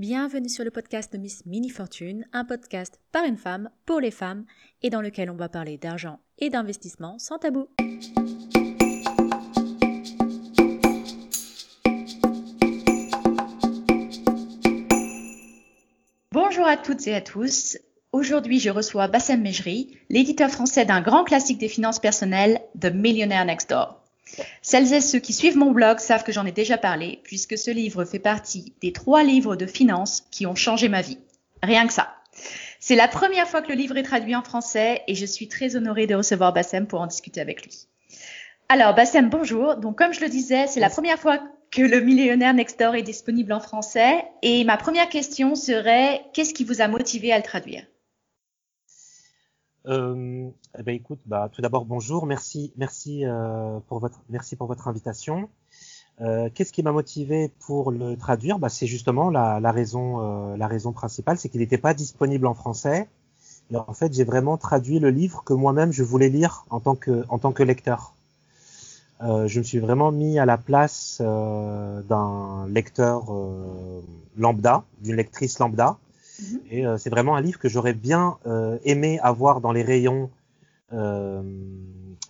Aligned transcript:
Bienvenue 0.00 0.48
sur 0.48 0.64
le 0.64 0.70
podcast 0.70 1.12
de 1.12 1.18
Miss 1.18 1.44
Mini 1.44 1.68
Fortune, 1.68 2.24
un 2.32 2.46
podcast 2.46 2.98
par 3.12 3.22
une 3.26 3.36
femme, 3.36 3.68
pour 3.84 4.00
les 4.00 4.10
femmes, 4.10 4.46
et 4.80 4.88
dans 4.88 5.02
lequel 5.02 5.28
on 5.28 5.36
va 5.36 5.50
parler 5.50 5.76
d'argent 5.76 6.20
et 6.38 6.48
d'investissement 6.48 7.18
sans 7.18 7.36
tabou. 7.36 7.66
Bonjour 16.32 16.66
à 16.66 16.78
toutes 16.78 17.06
et 17.06 17.14
à 17.14 17.20
tous. 17.20 17.76
Aujourd'hui, 18.12 18.58
je 18.58 18.70
reçois 18.70 19.06
Bassem 19.06 19.42
Mejri, 19.42 19.98
l'éditeur 20.08 20.48
français 20.48 20.86
d'un 20.86 21.02
grand 21.02 21.24
classique 21.24 21.58
des 21.58 21.68
finances 21.68 21.98
personnelles, 21.98 22.62
The 22.80 22.86
Millionaire 22.86 23.44
Next 23.44 23.68
Door. 23.68 23.99
Celles 24.62 24.92
et 24.92 25.00
ceux 25.00 25.18
qui 25.18 25.32
suivent 25.32 25.56
mon 25.56 25.72
blog 25.72 25.98
savent 25.98 26.24
que 26.24 26.32
j'en 26.32 26.46
ai 26.46 26.52
déjà 26.52 26.78
parlé, 26.78 27.20
puisque 27.24 27.58
ce 27.58 27.70
livre 27.70 28.04
fait 28.04 28.18
partie 28.18 28.72
des 28.80 28.92
trois 28.92 29.22
livres 29.22 29.56
de 29.56 29.66
finances 29.66 30.24
qui 30.30 30.46
ont 30.46 30.54
changé 30.54 30.88
ma 30.88 31.02
vie. 31.02 31.18
Rien 31.62 31.86
que 31.86 31.92
ça. 31.92 32.14
C'est 32.78 32.96
la 32.96 33.08
première 33.08 33.48
fois 33.48 33.60
que 33.60 33.68
le 33.68 33.74
livre 33.74 33.96
est 33.96 34.02
traduit 34.02 34.34
en 34.34 34.42
français 34.42 35.02
et 35.06 35.14
je 35.14 35.26
suis 35.26 35.48
très 35.48 35.76
honorée 35.76 36.06
de 36.06 36.14
recevoir 36.14 36.52
Bassem 36.52 36.86
pour 36.86 37.00
en 37.00 37.06
discuter 37.06 37.40
avec 37.40 37.62
lui. 37.62 37.86
Alors, 38.68 38.94
Bassem, 38.94 39.28
bonjour. 39.28 39.76
Donc, 39.76 39.98
comme 39.98 40.14
je 40.14 40.20
le 40.20 40.28
disais, 40.28 40.66
c'est 40.66 40.80
la 40.80 40.90
première 40.90 41.18
fois 41.18 41.40
que 41.70 41.82
le 41.82 42.00
millionnaire 42.00 42.54
Next 42.54 42.78
Door 42.78 42.94
est 42.94 43.02
disponible 43.02 43.52
en 43.52 43.60
français. 43.60 44.24
Et 44.42 44.64
ma 44.64 44.76
première 44.76 45.08
question 45.08 45.54
serait, 45.54 46.22
qu'est-ce 46.32 46.54
qui 46.54 46.64
vous 46.64 46.80
a 46.80 46.88
motivé 46.88 47.32
à 47.32 47.36
le 47.36 47.42
traduire? 47.42 47.84
Euh, 49.86 50.48
eh 50.78 50.82
ben 50.82 50.94
écoute, 50.94 51.20
bah 51.26 51.48
tout 51.52 51.62
d'abord 51.62 51.84
bonjour, 51.84 52.26
merci, 52.26 52.72
merci 52.76 53.24
euh, 53.24 53.78
pour 53.88 53.98
votre, 53.98 54.20
merci 54.28 54.56
pour 54.56 54.66
votre 54.66 54.88
invitation. 54.88 55.48
Euh, 56.20 56.50
Qu'est-ce 56.54 56.72
qui 56.72 56.82
m'a 56.82 56.92
motivé 56.92 57.50
pour 57.60 57.90
le 57.90 58.16
traduire? 58.16 58.58
Bah, 58.58 58.68
c'est 58.68 58.86
justement 58.86 59.30
la, 59.30 59.58
la 59.58 59.72
raison, 59.72 60.52
euh, 60.52 60.56
la 60.56 60.66
raison 60.66 60.92
principale, 60.92 61.38
c'est 61.38 61.48
qu'il 61.48 61.60
n'était 61.60 61.78
pas 61.78 61.94
disponible 61.94 62.46
en 62.46 62.54
français. 62.54 63.08
Et 63.70 63.76
en 63.76 63.92
fait, 63.94 64.12
j'ai 64.12 64.24
vraiment 64.24 64.58
traduit 64.58 64.98
le 64.98 65.10
livre 65.10 65.44
que 65.44 65.54
moi-même 65.54 65.92
je 65.92 66.02
voulais 66.02 66.28
lire 66.28 66.66
en 66.70 66.80
tant 66.80 66.94
que, 66.94 67.24
en 67.28 67.38
tant 67.38 67.52
que 67.52 67.62
lecteur. 67.62 68.14
Euh, 69.22 69.46
je 69.46 69.60
me 69.60 69.64
suis 69.64 69.78
vraiment 69.78 70.12
mis 70.12 70.38
à 70.38 70.46
la 70.46 70.58
place 70.58 71.18
euh, 71.20 72.02
d'un 72.02 72.66
lecteur 72.68 73.32
lambda, 74.36 74.84
d'une 75.00 75.16
lectrice 75.16 75.58
lambda, 75.58 75.98
Mhm. 76.40 76.60
Et 76.70 76.86
euh, 76.86 76.98
c'est 76.98 77.10
vraiment 77.10 77.36
un 77.36 77.40
livre 77.40 77.58
que 77.58 77.68
j'aurais 77.68 77.94
bien 77.94 78.38
euh, 78.46 78.78
aimé 78.84 79.18
avoir 79.20 79.60
dans 79.60 79.72
les 79.72 79.82
rayons 79.82 80.30
euh, 80.92 81.42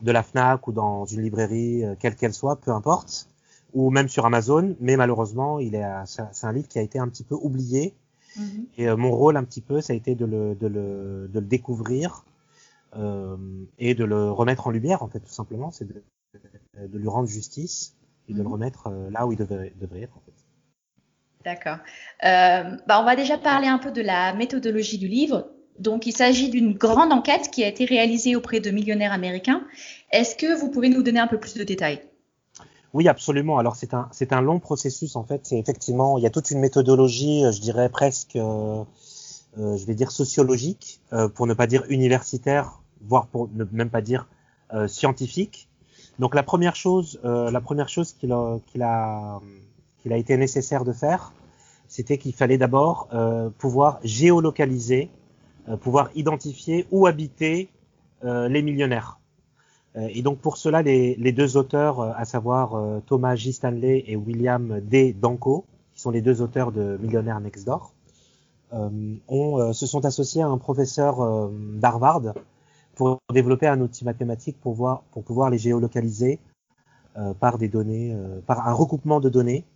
de 0.03 0.11
la 0.11 0.23
Fnac 0.23 0.67
ou 0.69 0.73
dans 0.73 1.05
une 1.05 1.23
librairie, 1.23 1.83
quelle 1.99 2.17
qu'elle 2.17 2.35
soit, 2.35 2.57
peu 2.57 2.71
importe, 2.71 3.29
ou 3.75 3.91
même 3.91 4.09
sur 4.09 4.27
Amazon. 4.27 4.77
Mais 4.81 4.97
malheureusement, 4.97 5.59
il 5.59 5.75
est, 5.75 5.87
c'est 6.07 6.47
un 6.47 6.53
livre 6.53 6.69
qui 6.69 6.79
a 6.79 6.83
été 6.83 6.99
un 6.99 7.09
petit 7.09 7.25
peu 7.25 7.35
oublié. 7.35 7.95
Mhm. 8.37 8.67
Et 8.79 8.95
mon 8.95 9.11
rôle 9.11 9.37
un 9.37 9.45
petit 9.45 9.61
peu, 9.61 9.81
ça 9.81 9.93
a 9.93 9.97
été 9.97 10.15
de 10.15 10.25
le, 10.25 10.55
de 10.55 10.67
le, 10.67 11.29
de 11.33 11.41
le 11.41 11.47
découvrir 11.47 12.25
euh, 12.97 13.37
et 13.79 13.95
de 13.95 14.05
le 14.05 14.31
remettre 14.31 14.67
en 14.67 14.71
lumière, 14.71 15.03
en 15.03 15.09
fait, 15.09 15.21
tout 15.21 15.33
simplement. 15.33 15.71
C'est 15.71 15.87
de, 15.87 16.03
de, 16.87 16.99
lui 16.99 17.09
rendre 17.09 17.29
justice 17.29 17.95
et 18.29 18.33
de 18.33 18.39
le 18.39 18.45
mhm. 18.45 18.53
remettre 18.53 18.91
là 19.11 19.27
où 19.27 19.33
il 19.33 19.39
devrait, 19.39 19.73
devrait 19.81 20.03
être, 20.03 20.17
en 20.17 20.21
fait. 20.21 20.40
D'accord. 21.45 21.79
Euh, 22.25 22.77
bah 22.87 23.01
on 23.01 23.05
va 23.05 23.17
déjà 23.17 23.39
parler 23.39 23.67
un 23.67 23.79
peu 23.79 23.91
de 23.91 24.03
la 24.03 24.35
méthodologie 24.35 24.99
du 24.99 25.09
livre. 25.09 25.49
Donc, 25.79 26.07
il 26.07 26.13
s'agit 26.13 26.51
d'une 26.51 26.75
grande 26.75 27.11
enquête 27.11 27.51
qui 27.51 27.65
a 27.65 27.69
été 27.69 27.87
réalisée 27.87 28.37
auprès 28.37 28.61
de 28.61 28.71
millionnaires 28.71 29.15
américains. 29.15 29.63
Est-ce 30.13 30.37
que 30.37 30.61
vous 30.61 30.71
pouvez 30.71 30.91
nous 30.91 31.03
donner 31.03 31.21
un 31.21 31.27
peu 31.27 31.41
plus 31.41 31.55
de 31.55 31.65
détails? 31.65 32.03
Oui, 32.93 33.09
absolument. 33.09 33.57
Alors, 33.57 33.77
c'est 33.77 33.95
un, 33.95 34.09
c'est 34.13 34.35
un 34.35 34.43
long 34.43 34.59
processus, 34.59 35.17
en 35.17 35.25
fait. 35.25 35.41
C'est 35.45 35.59
effectivement, 35.59 36.19
il 36.19 36.25
y 36.25 36.27
a 36.27 36.31
toute 36.31 36.51
une 36.51 36.59
méthodologie, 36.59 37.47
euh, 37.47 37.53
je 37.53 37.63
dirais 37.63 37.89
presque, 37.89 38.37
euh, 38.37 38.85
euh, 39.59 39.77
je 39.79 39.87
vais 39.87 39.95
dire 39.95 40.11
sociologique, 40.11 41.01
pour 41.35 41.47
ne 41.47 41.55
pas 41.55 41.67
dire 41.67 41.85
universitaire, 41.89 42.83
voire 43.01 43.27
pour 43.29 43.49
ne 43.55 43.65
même 43.73 43.91
pas 43.91 44.03
dire 44.03 44.29
scientifique. 44.87 45.69
Donc, 46.19 46.35
la 46.35 46.43
première 46.43 46.77
chose, 46.77 47.19
la 47.25 47.61
première 47.61 47.89
chose 47.89 48.13
qu'il 48.13 48.33
a 48.83 49.41
qu'il 50.01 50.13
a 50.13 50.17
été 50.17 50.37
nécessaire 50.37 50.85
de 50.85 50.93
faire, 50.93 51.33
c'était 51.91 52.19
qu'il 52.19 52.33
fallait 52.33 52.57
d'abord 52.57 53.09
euh, 53.13 53.51
pouvoir 53.51 53.99
géolocaliser, 54.05 55.11
euh, 55.69 55.77
pouvoir 55.77 56.11
identifier 56.15 56.87
où 56.93 57.07
habitaient 57.07 57.69
euh, 58.25 58.49
les 58.49 58.63
millionnaires. 58.63 59.19
et 59.97 60.23
donc 60.23 60.39
pour 60.39 60.57
cela, 60.57 60.83
les, 60.83 61.17
les 61.17 61.33
deux 61.33 61.57
auteurs, 61.57 62.01
à 62.01 62.25
savoir 62.25 62.67
Thomas 63.07 63.35
J. 63.35 63.53
Stanley 63.53 64.05
et 64.07 64.15
William 64.15 64.79
D. 64.81 65.13
Danko, 65.13 65.65
qui 65.95 66.01
sont 66.01 66.13
les 66.13 66.23
deux 66.23 66.43
auteurs 66.43 66.71
de 66.71 66.97
Millionnaire 67.03 67.41
Next 67.41 67.67
Door, 67.67 67.93
ont, 68.71 69.73
se 69.73 69.87
sont 69.87 70.05
associés 70.05 70.43
à 70.43 70.47
un 70.47 70.59
professeur 70.59 71.51
d'Harvard 71.83 72.35
pour 72.95 73.19
développer 73.33 73.67
un 73.67 73.81
outil 73.81 74.05
mathématique 74.05 74.61
pour, 74.61 74.75
voir, 74.75 75.03
pour 75.11 75.25
pouvoir 75.25 75.51
les 75.51 75.59
géolocaliser 75.59 76.39
par 77.41 77.59
des 77.59 77.67
données, 77.67 78.17
par 78.47 78.69
un 78.69 78.73
recoupement 78.73 79.19
de 79.19 79.29
données 79.29 79.65
euh, 79.65 79.70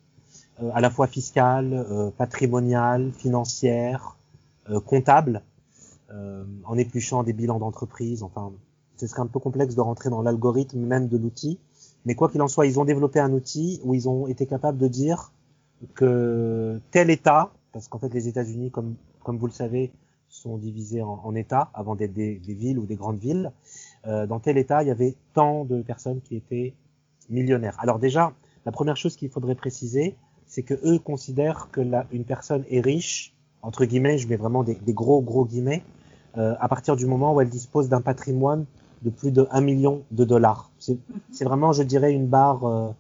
à 0.72 0.80
la 0.80 0.90
fois 0.90 1.06
fiscale, 1.06 1.72
euh, 1.72 2.10
patrimoniale, 2.10 3.12
financière, 3.12 4.16
euh, 4.70 4.80
comptable, 4.80 5.42
en 6.64 6.78
épluchant 6.78 7.24
des 7.24 7.32
bilans 7.32 7.58
d'entreprise. 7.58 8.22
Enfin, 8.22 8.52
ce 8.94 9.08
serait 9.08 9.22
un 9.22 9.26
peu 9.26 9.40
complexe 9.40 9.74
de 9.74 9.80
rentrer 9.80 10.10
dans 10.10 10.22
l'algorithme 10.22 10.78
même 10.78 11.08
de 11.08 11.18
l'outil. 11.18 11.58
Mais 12.04 12.14
quoi 12.14 12.28
qu'il 12.28 12.40
en 12.40 12.46
soit, 12.46 12.66
ils 12.66 12.78
ont 12.78 12.84
développé 12.84 13.18
un 13.18 13.32
outil 13.32 13.80
où 13.82 13.94
ils 13.94 14.08
ont 14.08 14.28
été 14.28 14.46
capables 14.46 14.78
de 14.78 14.86
dire 14.86 15.32
que 15.94 16.80
tel 16.92 17.10
État, 17.10 17.50
parce 17.72 17.88
qu'en 17.88 17.98
fait 17.98 18.14
les 18.14 18.28
États-Unis, 18.28 18.70
comme, 18.70 18.94
comme 19.24 19.38
vous 19.38 19.46
le 19.46 19.52
savez, 19.52 19.92
sont 20.28 20.56
divisés 20.56 21.02
en, 21.02 21.20
en 21.22 21.34
États 21.34 21.70
avant 21.74 21.94
d'être 21.94 22.12
des, 22.12 22.36
des, 22.36 22.54
villes 22.54 22.78
ou 22.78 22.86
des 22.86 22.96
grandes 22.96 23.18
villes. 23.18 23.52
Euh, 24.06 24.26
dans 24.26 24.40
tel 24.40 24.58
État, 24.58 24.82
il 24.82 24.88
y 24.88 24.90
avait 24.90 25.14
tant 25.32 25.64
de 25.64 25.82
personnes 25.82 26.20
qui 26.20 26.36
étaient 26.36 26.74
millionnaires. 27.30 27.76
Alors 27.78 27.98
déjà, 27.98 28.32
la 28.66 28.72
première 28.72 28.96
chose 28.96 29.16
qu'il 29.16 29.30
faudrait 29.30 29.54
préciser, 29.54 30.16
c'est 30.54 30.62
que 30.62 30.74
eux 30.84 31.00
considèrent 31.00 31.68
que 31.72 31.80
la, 31.80 32.06
une 32.12 32.24
personne 32.24 32.62
est 32.70 32.80
riche, 32.80 33.34
entre 33.60 33.84
guillemets, 33.86 34.18
je 34.18 34.28
mets 34.28 34.36
vraiment 34.36 34.62
des, 34.62 34.76
des 34.76 34.92
gros 34.92 35.20
gros 35.20 35.44
guillemets, 35.44 35.82
euh, 36.38 36.54
à 36.60 36.68
partir 36.68 36.94
du 36.94 37.06
moment 37.06 37.34
où 37.34 37.40
elle 37.40 37.48
dispose 37.48 37.88
d'un 37.88 38.00
patrimoine 38.00 38.64
de 39.02 39.10
plus 39.10 39.32
de 39.32 39.48
1 39.50 39.60
million 39.62 40.04
de 40.12 40.24
dollars. 40.24 40.70
C'est 40.78 41.44
vraiment, 41.44 41.72
je 41.72 41.82
dirais, 41.82 42.12
une 42.12 42.28
barre 42.28 42.64
euh, 42.64 42.92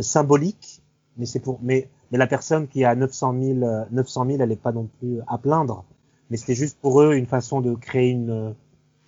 symbolique, 0.00 0.82
mais 1.16 1.26
c'est 1.26 1.40
pour, 1.40 1.58
mais, 1.62 1.88
mais 2.12 2.18
la 2.18 2.28
personne 2.28 2.68
qui 2.68 2.84
a 2.84 2.94
900 2.94 3.34
000, 3.40 3.58
900 3.90 4.26
000, 4.26 4.38
elle 4.40 4.48
n'est 4.48 4.54
pas 4.54 4.70
non 4.70 4.88
plus 5.00 5.18
à 5.26 5.36
plaindre, 5.36 5.84
mais 6.30 6.36
c'était 6.36 6.54
juste 6.54 6.78
pour 6.80 7.02
eux 7.02 7.14
une 7.14 7.26
façon 7.26 7.60
de 7.60 7.74
créer 7.74 8.10
une, 8.10 8.54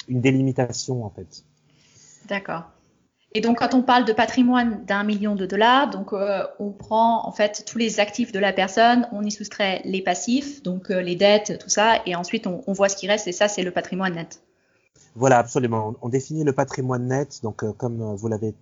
une 0.08 0.20
délimitation 0.20 1.04
en 1.04 1.10
fait. 1.10 1.44
D'accord. 2.28 2.64
Et 3.34 3.40
donc, 3.40 3.58
quand 3.58 3.74
on 3.74 3.82
parle 3.82 4.04
de 4.04 4.12
patrimoine 4.12 4.84
d'un 4.84 5.04
million 5.04 5.34
de 5.34 5.46
dollars, 5.46 5.88
donc 5.88 6.12
euh, 6.12 6.44
on 6.58 6.70
prend 6.70 7.26
en 7.26 7.32
fait 7.32 7.64
tous 7.66 7.78
les 7.78 7.98
actifs 7.98 8.30
de 8.30 8.38
la 8.38 8.52
personne, 8.52 9.08
on 9.10 9.22
y 9.22 9.30
soustrait 9.30 9.80
les 9.84 10.02
passifs, 10.02 10.62
donc 10.62 10.90
euh, 10.90 11.00
les 11.00 11.16
dettes, 11.16 11.58
tout 11.58 11.70
ça, 11.70 12.02
et 12.04 12.14
ensuite 12.14 12.46
on, 12.46 12.62
on, 12.66 12.74
voit 12.74 12.90
ce 12.90 12.96
qui 12.96 13.08
reste, 13.08 13.26
et 13.28 13.32
ça 13.32 13.48
c'est 13.48 13.62
le 13.62 13.70
patrimoine 13.70 14.14
net. 14.14 14.42
Voilà, 15.14 15.38
absolument. 15.38 15.94
On 16.02 16.10
définit 16.10 16.44
le 16.44 16.52
patrimoine 16.52 17.06
net, 17.06 17.40
donc 17.42 17.64
euh, 17.64 17.72
comme 17.72 18.14
vous 18.14 18.28
l'avez 18.28 18.54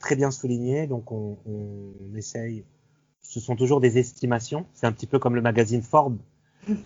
très 0.00 0.16
bien 0.16 0.32
souligné, 0.32 0.88
donc 0.88 1.12
on, 1.12 1.36
on, 1.46 2.16
essaye. 2.16 2.64
Ce 3.22 3.38
sont 3.40 3.54
toujours 3.54 3.80
des 3.80 3.98
estimations. 3.98 4.66
C'est 4.74 4.86
un 4.86 4.92
petit 4.92 5.06
peu 5.06 5.18
comme 5.18 5.34
le 5.34 5.42
magazine 5.42 5.82
Forbes. 5.82 6.18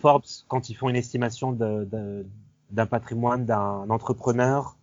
Forbes, 0.00 0.24
quand 0.48 0.68
ils 0.68 0.74
font 0.74 0.88
une 0.88 0.96
estimation 0.96 1.52
d'un 1.52 2.86
patrimoine 2.86 3.44
d'un 3.44 3.88
entrepreneur, 3.90 4.74
euh, 4.74 4.79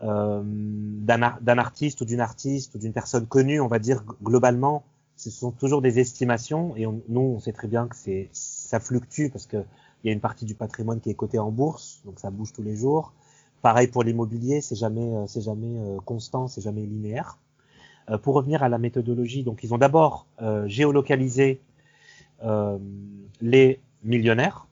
d'un 0.00 1.58
artiste 1.58 2.00
ou 2.00 2.04
d'une 2.04 2.20
artiste 2.20 2.74
ou 2.74 2.78
d'une 2.78 2.92
personne 2.92 3.26
connue, 3.26 3.60
on 3.60 3.68
va 3.68 3.78
dire 3.78 4.04
globalement, 4.22 4.84
ce 5.16 5.30
sont 5.30 5.50
toujours 5.50 5.80
des 5.80 5.98
estimations 5.98 6.76
et 6.76 6.86
nous 6.86 7.20
on 7.20 7.40
sait 7.40 7.52
très 7.52 7.68
bien 7.68 7.88
que 7.88 7.96
c'est 7.96 8.28
ça 8.32 8.78
fluctue 8.80 9.30
parce 9.30 9.46
que 9.46 9.64
il 10.04 10.08
y 10.08 10.10
a 10.10 10.12
une 10.12 10.20
partie 10.20 10.44
du 10.44 10.54
patrimoine 10.54 11.00
qui 11.00 11.10
est 11.10 11.14
coté 11.14 11.38
en 11.38 11.50
bourse, 11.50 12.02
donc 12.04 12.20
ça 12.20 12.30
bouge 12.30 12.52
tous 12.52 12.62
les 12.62 12.76
jours. 12.76 13.12
Pareil 13.62 13.88
pour 13.88 14.04
l'immobilier, 14.04 14.60
c'est 14.60 14.76
jamais 14.76 15.14
euh, 15.14 15.26
c'est 15.26 15.40
jamais 15.40 15.78
euh, 15.78 15.98
constant, 16.04 16.46
c'est 16.46 16.60
jamais 16.60 16.82
linéaire. 16.82 17.38
Euh, 18.10 18.18
pour 18.18 18.34
revenir 18.34 18.62
à 18.62 18.68
la 18.68 18.78
méthodologie, 18.78 19.42
donc 19.42 19.64
ils 19.64 19.74
ont 19.74 19.78
d'abord 19.78 20.26
euh, 20.40 20.68
géolocalisé 20.68 21.60
euh, 22.44 22.78
les 23.40 23.80
millionnaires, 24.04 24.65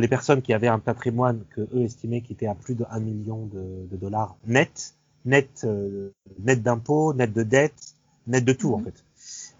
les 0.00 0.08
personnes 0.08 0.42
qui 0.42 0.52
avaient 0.52 0.68
un 0.68 0.78
patrimoine 0.78 1.44
que 1.50 1.60
eux 1.60 1.82
estimaient 1.82 2.20
qui 2.20 2.32
était 2.32 2.46
à 2.46 2.54
plus 2.54 2.74
de 2.74 2.84
1 2.90 3.00
million 3.00 3.46
de, 3.46 3.86
de 3.90 3.96
dollars 3.96 4.36
net, 4.46 4.94
net, 5.24 5.62
euh, 5.64 6.10
net 6.38 6.62
d'impôts, 6.62 7.14
net 7.14 7.32
de 7.32 7.42
dettes, 7.42 7.94
net 8.26 8.44
de 8.44 8.52
tout 8.52 8.74
en 8.74 8.78
mhm. 8.78 8.84
fait. 8.84 9.04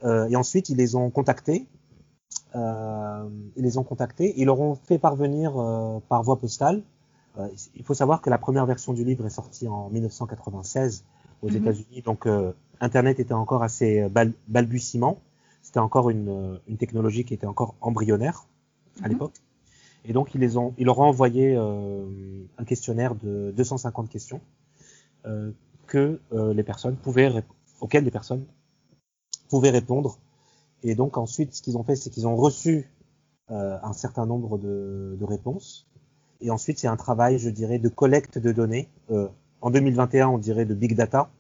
Euh, 0.04 0.28
et 0.28 0.36
ensuite, 0.36 0.68
ils 0.68 0.76
les 0.76 0.94
ont 0.94 1.10
contactés. 1.10 1.66
Euh, 2.54 3.28
ils 3.56 3.62
les 3.62 3.78
ont 3.78 3.84
contactés. 3.84 4.34
Ils 4.36 4.46
leur 4.46 4.60
ont 4.60 4.74
fait 4.74 4.98
parvenir 4.98 5.56
euh, 5.56 5.98
par 6.08 6.22
voie 6.22 6.38
postale. 6.38 6.82
Euh, 7.38 7.48
il 7.74 7.84
faut 7.84 7.94
savoir 7.94 8.22
que 8.22 8.30
la 8.30 8.38
première 8.38 8.66
version 8.66 8.92
du 8.92 9.04
livre 9.04 9.26
est 9.26 9.30
sortie 9.30 9.68
en 9.68 9.90
1996 9.90 11.04
aux 11.42 11.50
mhm. 11.50 11.56
États-Unis, 11.56 12.02
donc 12.02 12.26
Internet 12.80 13.20
était 13.20 13.34
encore 13.34 13.62
assez 13.62 14.08
bal 14.08 14.32
balbutiement. 14.48 15.18
c'était 15.62 15.78
encore 15.78 16.10
une, 16.10 16.58
une, 16.66 16.76
technologie 16.78 17.24
qui 17.24 17.32
était 17.32 17.46
encore 17.46 17.76
embryonnaire 17.80 18.46
à 19.00 19.04
mhm. 19.04 19.12
l'époque. 19.12 19.34
Et 20.08 20.12
donc 20.14 20.34
ils 20.34 20.40
les 20.40 20.56
ont, 20.56 20.74
ils 20.78 20.86
leur 20.86 20.98
ont 20.98 21.04
envoyé 21.04 21.54
euh, 21.54 22.06
un 22.56 22.64
questionnaire 22.64 23.14
de 23.14 23.52
250 23.54 24.08
questions 24.08 24.40
euh, 25.26 25.52
que 25.86 26.20
euh, 26.32 26.54
les 26.54 26.62
personnes 26.62 26.96
pouvaient, 26.96 27.44
auxquelles 27.80 28.04
les 28.04 28.10
personnes 28.10 28.44
pouvaient 29.50 29.70
répondre. 29.70 30.18
Et 30.82 30.94
donc 30.94 31.18
ensuite, 31.18 31.54
ce 31.54 31.60
qu'ils 31.60 31.76
ont 31.76 31.84
fait, 31.84 31.94
c'est 31.94 32.08
qu'ils 32.08 32.26
ont 32.26 32.36
reçu 32.36 32.90
euh, 33.50 33.78
un 33.82 33.92
certain 33.92 34.24
nombre 34.24 34.56
de, 34.56 35.16
de, 35.20 35.24
réponses. 35.24 35.86
Et 36.40 36.50
ensuite, 36.50 36.78
c'est 36.78 36.88
un 36.88 36.96
travail, 36.96 37.38
je 37.38 37.50
dirais, 37.50 37.78
de 37.78 37.88
collecte 37.88 38.38
de 38.38 38.52
données. 38.52 38.88
Euh, 39.10 39.28
en 39.60 39.70
2021, 39.70 40.28
on 40.28 40.38
dirait 40.38 40.64
de 40.64 40.74
big 40.74 40.94
data, 40.94 41.30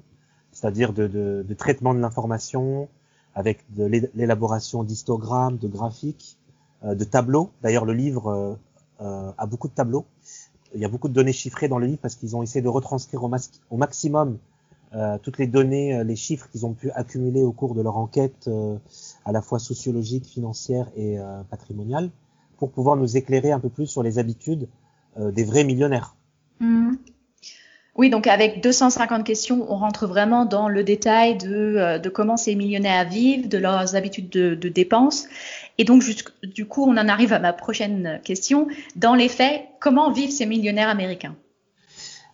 c'est-à-dire 0.52 0.92
de, 0.92 1.06
de, 1.06 1.44
de, 1.46 1.54
traitement 1.54 1.94
de 1.94 2.00
l'information 2.00 2.88
avec 3.34 3.64
de 3.74 3.84
l'élaboration 4.14 4.84
d'histogrammes, 4.84 5.56
de 5.56 5.68
graphiques, 5.68 6.38
de 6.84 7.04
tableaux. 7.04 7.50
D'ailleurs, 7.62 7.84
le 7.84 7.92
livre 7.92 8.58
euh, 9.00 9.32
a 9.38 9.46
beaucoup 9.46 9.68
de 9.68 9.74
tableaux. 9.74 10.06
Il 10.74 10.80
y 10.80 10.84
a 10.84 10.88
beaucoup 10.88 11.08
de 11.08 11.14
données 11.14 11.32
chiffrées 11.32 11.68
dans 11.68 11.78
le 11.78 11.86
livre 11.86 12.00
parce 12.00 12.14
qu'ils 12.14 12.36
ont 12.36 12.42
essayé 12.42 12.62
de 12.62 12.68
retranscrire 12.68 13.22
au, 13.22 13.76
maximum 13.76 14.38
euh, 14.94 15.18
toutes 15.22 15.38
les 15.38 15.46
données, 15.46 15.94
euh, 15.94 16.04
les 16.04 16.16
chiffres 16.16 16.48
qu'ils 16.50 16.66
ont 16.66 16.74
pu 16.74 16.90
accumuler 16.90 17.42
au 17.42 17.52
cours 17.52 17.74
de 17.74 17.82
leur 17.82 17.96
enquête, 17.96 18.48
euh, 18.48 18.76
à 19.24 19.32
la 19.32 19.40
fois 19.40 19.58
sociologique, 19.58 20.26
financière 20.26 20.90
et 20.96 21.18
patrimoniale, 21.50 22.10
pour 22.58 22.70
pouvoir 22.70 22.96
nous 22.96 23.16
éclairer 23.16 23.52
un 23.52 23.60
peu 23.60 23.68
plus 23.68 23.86
sur 23.86 24.02
les 24.02 24.18
habitudes 24.18 24.68
des 25.16 25.44
vrais 25.44 25.64
millionnaires. 25.64 26.14
Mmh. 26.60 26.92
Oui, 27.98 28.10
donc 28.10 28.28
avec 28.28 28.62
250 28.62 29.24
questions, 29.24 29.66
on 29.68 29.76
rentre 29.76 30.06
vraiment 30.06 30.44
dans 30.44 30.68
le 30.68 30.84
détail 30.84 31.36
de, 31.36 31.98
de 31.98 32.08
comment 32.08 32.36
ces 32.36 32.54
millionnaires 32.54 33.08
vivent, 33.08 33.48
de 33.48 33.58
leurs 33.58 33.96
habitudes 33.96 34.30
de, 34.30 34.54
de 34.54 34.68
dépenses. 34.68 35.26
Et 35.78 35.84
donc, 35.84 36.04
du 36.44 36.66
coup, 36.66 36.84
on 36.84 36.96
en 36.96 37.08
arrive 37.08 37.32
à 37.32 37.40
ma 37.40 37.52
prochaine 37.52 38.20
question. 38.22 38.68
Dans 38.94 39.16
les 39.16 39.28
faits, 39.28 39.64
comment 39.80 40.12
vivent 40.12 40.30
ces 40.30 40.46
millionnaires 40.46 40.88
américains? 40.88 41.34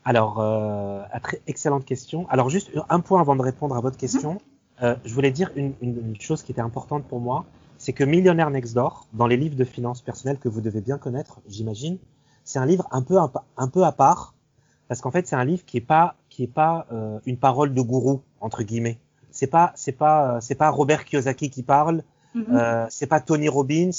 Alors, 0.05 0.39
euh, 0.39 1.01
très 1.23 1.41
excellente 1.47 1.87
question. 1.87 2.27
Alors, 2.29 2.51
juste 2.51 2.71
un 2.91 3.01
point 3.01 3.23
avant 3.23 3.35
de 3.35 3.43
répondre 3.43 3.75
à 3.75 3.81
votre 3.81 3.97
question. 3.97 4.35
Mhm. 4.35 4.39
Euh, 4.83 4.97
je 5.05 5.15
voulais 5.15 5.31
dire 5.31 5.51
une, 5.57 5.73
une, 5.81 6.21
chose 6.21 6.43
qui 6.43 6.53
était 6.53 6.61
importante 6.61 7.05
pour 7.05 7.21
moi, 7.21 7.47
c'est 7.79 7.95
que 7.95 8.05
Millionnaire 8.05 8.51
Next 8.51 8.75
Door, 8.75 9.07
dans 9.15 9.27
les 9.27 9.39
livres 9.39 9.57
de 9.57 9.65
finances 9.65 10.03
personnelles 10.03 10.39
que 10.39 10.49
vous 10.49 10.61
devez 10.61 10.83
bien 10.83 10.99
connaître, 10.99 11.41
j'imagine, 11.49 11.97
c'est 12.43 12.59
un 12.59 12.67
livre 12.67 12.87
un 12.91 13.01
peu 13.01 13.17
un 13.57 13.69
peu 13.69 13.85
à 13.85 13.93
part, 13.93 14.34
parce 14.89 15.01
qu'en 15.01 15.11
fait, 15.11 15.27
c'est 15.27 15.37
un 15.37 15.45
livre 15.45 15.65
qui 15.65 15.79
est 15.79 15.87
pas 15.87 16.17
qui 16.29 16.45
est 16.45 16.53
pas 16.53 16.87
euh, 16.93 17.19
une 17.27 17.37
parole 17.37 17.75
de 17.75 17.81
gourou 17.81 18.23
entre 18.41 18.63
guillemets. 18.63 18.99
C'est 19.31 19.47
pas 19.47 19.73
c'est 19.75 19.93
pas 19.93 20.41
c'est 20.41 20.55
pas 20.55 20.71
Robert 20.71 21.05
Kiyosaki 21.05 21.51
qui 21.51 21.63
parle, 21.63 22.03
mhm. 22.35 22.47
euh, 22.51 22.87
c'est 22.91 23.07
pas 23.07 23.21
Tony 23.21 23.49
Robbins, 23.49 23.91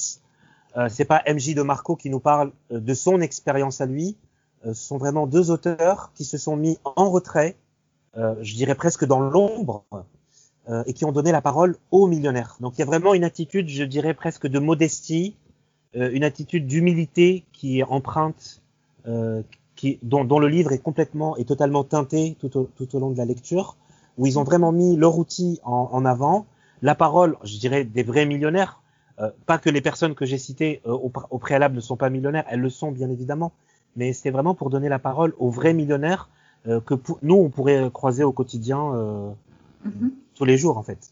euh, 0.78 0.90
c'est 0.90 1.06
pas 1.06 1.24
MJ 1.28 1.56
de 1.56 1.62
Marco 1.62 1.96
qui 1.96 2.10
nous 2.10 2.20
parle 2.20 2.52
euh, 2.72 2.80
de 2.80 2.94
son 2.94 3.22
expérience 3.22 3.82
à 3.82 3.86
lui 3.86 4.18
ce 4.66 4.70
euh, 4.70 4.74
sont 4.74 4.98
vraiment 4.98 5.28
deux 5.28 5.52
auteurs 5.52 6.12
qui 6.16 6.26
se 6.26 6.38
sont 6.38 6.56
mis 6.56 6.78
en 6.84 7.10
retrait, 7.10 7.56
euh, 8.18 8.36
je 8.42 8.56
dirais 8.56 8.76
presque 8.76 9.06
dans 9.06 9.20
l'ombre, 9.20 9.86
euh, 10.70 10.84
et 10.88 10.94
qui 10.94 11.06
ont 11.06 11.12
donné 11.12 11.32
la 11.32 11.42
parole 11.42 11.78
aux 11.92 12.08
millionnaires. 12.08 12.58
Donc 12.60 12.74
il 12.76 12.80
y 12.80 12.82
a 12.82 12.86
vraiment 12.86 13.14
une 13.14 13.24
attitude, 13.24 13.70
je 13.70 13.84
dirais 13.84 14.14
presque 14.14 14.48
de 14.48 14.60
modestie, 14.60 15.36
une 15.98 16.26
attitude 16.26 16.68
d'humilité 16.68 17.46
qui 17.54 17.80
est 17.80 17.84
empreinte, 17.84 18.62
qui, 19.76 20.00
dont, 20.04 20.24
dont, 20.24 20.40
le 20.40 20.48
livre 20.48 20.72
est 20.72 20.80
complètement 20.80 21.36
et 21.38 21.46
totalement 21.46 21.84
teinté 21.84 22.36
tout 22.40 22.58
au, 22.58 22.70
tout 22.76 22.96
au 22.96 23.00
long 23.00 23.12
de 23.12 23.18
la 23.18 23.26
lecture, 23.26 23.76
où 24.18 24.28
ils 24.28 24.40
ont 24.40 24.44
vraiment 24.44 24.72
mis 24.72 24.96
leur 24.96 25.18
outil 25.18 25.60
en, 25.64 25.90
en 25.92 26.06
avant, 26.06 26.46
la 26.82 26.96
parole, 26.96 27.38
je 27.44 27.58
dirais, 27.58 27.84
des 27.84 28.04
vrais 28.04 28.26
millionnaires. 28.26 28.82
Euh, 29.20 29.30
pas 29.46 29.58
que 29.58 29.70
les 29.70 29.82
personnes 29.82 30.14
que 30.14 30.26
j'ai 30.26 30.38
citées 30.38 30.82
au, 30.86 31.12
au, 31.30 31.38
préalable 31.38 31.76
ne 31.76 31.82
sont 31.82 31.96
pas 31.96 32.10
millionnaires, 32.10 32.46
elles 32.50 32.60
le 32.60 32.70
sont 32.70 32.92
bien 32.92 33.10
évidemment, 33.10 33.54
mais 33.96 34.12
c'était 34.12 34.32
vraiment 34.32 34.56
pour 34.56 34.70
donner 34.70 34.90
la 34.90 35.00
parole 35.00 35.34
aux 35.38 35.50
vrais 35.50 35.74
millionnaires 35.74 36.30
euh, 36.68 36.82
que 36.82 36.96
nous 37.22 37.36
on 37.36 37.50
pourrait 37.50 37.90
croiser 37.94 38.24
au 38.24 38.34
quotidien 38.34 38.94
euh, 38.94 39.30
mm-hmm. 39.88 40.10
tous 40.36 40.44
les 40.44 40.58
jours 40.58 40.78
en 40.78 40.84
fait. 40.84 41.12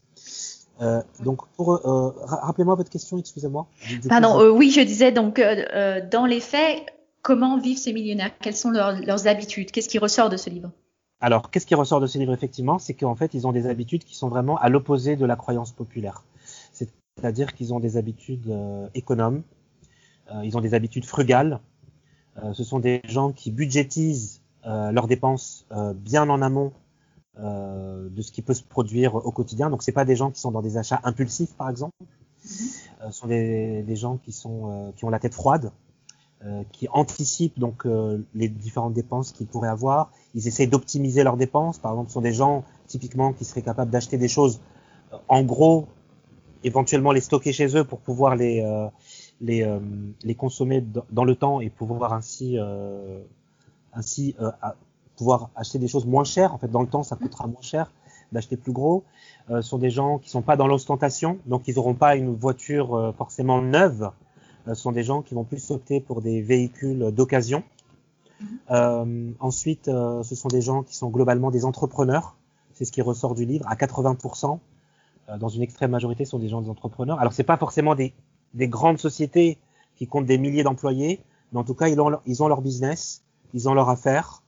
Euh, 0.80 1.02
donc, 1.22 1.46
pour 1.56 1.72
euh, 1.72 2.12
rappelez-moi 2.24 2.74
votre 2.74 2.90
question, 2.90 3.18
excusez-moi. 3.18 3.66
Pardon, 4.08 4.40
euh, 4.40 4.50
oui, 4.50 4.70
je 4.70 4.80
disais 4.80 5.12
donc 5.12 5.40
dans 6.10 6.26
les 6.26 6.40
faits, 6.40 6.84
comment 7.24 7.58
vivent 7.58 7.78
ces 7.78 7.92
millionnaires? 7.92 8.30
Quelles 8.40 8.54
sont 8.54 8.70
leurs, 8.70 9.00
leurs 9.00 9.26
habitudes? 9.26 9.72
Qu'est-ce 9.72 9.88
qui 9.88 9.98
ressort 9.98 10.28
de 10.28 10.36
ce 10.36 10.48
livre? 10.48 10.70
Alors, 11.20 11.50
qu'est-ce 11.50 11.66
qui 11.66 11.74
ressort 11.74 12.00
de 12.00 12.06
ce 12.06 12.18
livre 12.18 12.32
effectivement? 12.32 12.78
C'est 12.78 12.94
qu'en 12.94 13.16
fait, 13.16 13.34
ils 13.34 13.48
ont 13.48 13.52
des 13.52 13.66
habitudes 13.66 14.04
qui 14.04 14.14
sont 14.14 14.28
vraiment 14.28 14.58
à 14.58 14.68
l'opposé 14.68 15.16
de 15.16 15.26
la 15.26 15.34
croyance 15.34 15.72
populaire. 15.72 16.22
C'est-à-dire 16.72 17.54
qu'ils 17.54 17.74
ont 17.74 17.80
des 17.80 17.96
habitudes 17.96 18.54
économes, 18.94 19.42
ils 20.42 20.56
ont 20.56 20.60
des 20.60 20.74
habitudes 20.74 21.04
frugales, 21.06 21.60
euh, 22.42 22.52
ce 22.52 22.64
sont 22.64 22.80
des 22.80 23.00
gens 23.04 23.32
qui 23.32 23.50
budgétisent 23.50 24.42
euh, 24.66 24.90
leurs 24.90 25.06
dépenses 25.06 25.66
euh, 25.72 25.92
bien 25.94 26.28
en 26.28 26.42
amont 26.42 26.72
de 27.36 28.22
ce 28.22 28.30
qui 28.30 28.42
peut 28.42 28.54
se 28.54 28.62
produire 28.62 29.16
au 29.16 29.32
quotidien. 29.32 29.68
Donc 29.68 29.82
c'est 29.82 29.90
pas 29.90 30.04
des 30.04 30.14
gens 30.14 30.30
qui 30.30 30.38
sont 30.38 30.52
dans 30.52 30.62
des 30.62 30.76
achats 30.76 31.00
impulsifs 31.02 31.52
par 31.56 31.68
exemple. 31.68 31.92
ce 32.44 33.10
sont 33.10 33.26
des, 33.26 33.82
des, 33.82 33.96
gens 33.96 34.18
qui 34.18 34.30
sont 34.30 34.92
qui 34.94 35.04
ont 35.04 35.10
la 35.10 35.18
tête 35.18 35.34
froide, 35.34 35.72
qui 36.72 36.88
anticipent 36.92 37.58
donc 37.58 37.86
les 38.34 38.48
différentes 38.48 38.92
dépenses 38.92 39.32
qu'ils 39.32 39.46
pourraient 39.46 39.68
avoir. 39.68 40.10
Ils 40.34 40.46
essayent 40.46 40.68
d'optimiser 40.68 41.24
leurs 41.24 41.38
dépenses. 41.38 41.78
Par 41.78 41.92
exemple, 41.92 42.08
ce 42.08 42.14
sont 42.14 42.20
des 42.20 42.34
gens 42.34 42.64
typiquement 42.86 43.32
qui 43.32 43.44
seraient 43.44 43.62
capables 43.62 43.90
d'acheter 43.90 44.18
des 44.18 44.28
choses 44.28 44.60
en 45.28 45.42
gros, 45.42 45.86
éventuellement 46.62 47.12
les 47.12 47.20
stocker 47.20 47.52
chez 47.52 47.76
eux 47.76 47.84
pour 47.84 48.00
pouvoir 48.00 48.36
les 48.36 48.62
les, 49.40 49.62
euh, 49.62 49.78
les 50.22 50.34
consommer 50.34 50.84
dans 51.10 51.24
le 51.24 51.34
temps 51.34 51.60
et 51.60 51.70
pouvoir 51.70 52.12
ainsi, 52.12 52.58
euh, 52.58 53.22
ainsi 53.92 54.34
euh, 54.40 54.50
pouvoir 55.16 55.50
acheter 55.56 55.78
des 55.78 55.88
choses 55.88 56.06
moins 56.06 56.24
chères. 56.24 56.54
En 56.54 56.58
fait, 56.58 56.68
dans 56.68 56.82
le 56.82 56.88
temps, 56.88 57.02
ça 57.02 57.16
coûtera 57.16 57.46
moins 57.46 57.62
cher 57.62 57.90
d'acheter 58.32 58.56
plus 58.56 58.72
gros. 58.72 59.04
Euh, 59.50 59.62
sont 59.62 59.78
des 59.78 59.90
gens 59.90 60.18
qui 60.18 60.30
sont 60.30 60.42
pas 60.42 60.56
dans 60.56 60.66
l'ostentation, 60.66 61.38
donc 61.46 61.68
ils 61.68 61.76
n'auront 61.76 61.94
pas 61.94 62.16
une 62.16 62.34
voiture 62.34 63.14
forcément 63.16 63.60
neuve. 63.60 64.10
Ce 64.66 64.74
sont 64.74 64.92
des 64.92 65.02
gens 65.02 65.22
qui 65.22 65.34
vont 65.34 65.44
plus 65.44 65.70
opter 65.70 66.00
pour 66.00 66.22
des 66.22 66.40
véhicules 66.40 67.10
d'occasion. 67.12 67.62
Euh, 68.70 69.30
ensuite, 69.40 69.86
ce 69.86 70.34
sont 70.34 70.48
des 70.48 70.60
gens 70.60 70.82
qui 70.82 70.96
sont 70.96 71.10
globalement 71.10 71.50
des 71.50 71.64
entrepreneurs. 71.64 72.36
C'est 72.72 72.84
ce 72.84 72.92
qui 72.92 73.02
ressort 73.02 73.34
du 73.34 73.44
livre. 73.44 73.66
À 73.68 73.76
80%, 73.76 74.58
dans 75.38 75.48
une 75.48 75.62
extrême 75.62 75.90
majorité, 75.90 76.24
sont 76.24 76.38
des 76.38 76.48
gens 76.48 76.60
des 76.62 76.70
entrepreneurs. 76.70 77.20
Alors, 77.20 77.32
c'est 77.32 77.44
pas 77.44 77.56
forcément 77.56 77.94
des 77.94 78.14
des 78.54 78.68
grandes 78.68 78.98
sociétés 78.98 79.58
qui 79.96 80.06
comptent 80.06 80.26
des 80.26 80.38
milliers 80.38 80.62
d'employés, 80.62 81.20
mais 81.52 81.58
en 81.58 81.64
tout 81.64 81.74
cas, 81.74 81.88
ils 81.88 82.00
ont, 82.00 82.08
leur, 82.08 82.22
ils 82.26 82.42
ont 82.42 82.48
leur 82.48 82.62
business, 82.62 83.22
ils 83.52 83.68
ont 83.68 83.74
leur 83.74 83.88
affaire, 83.88 84.42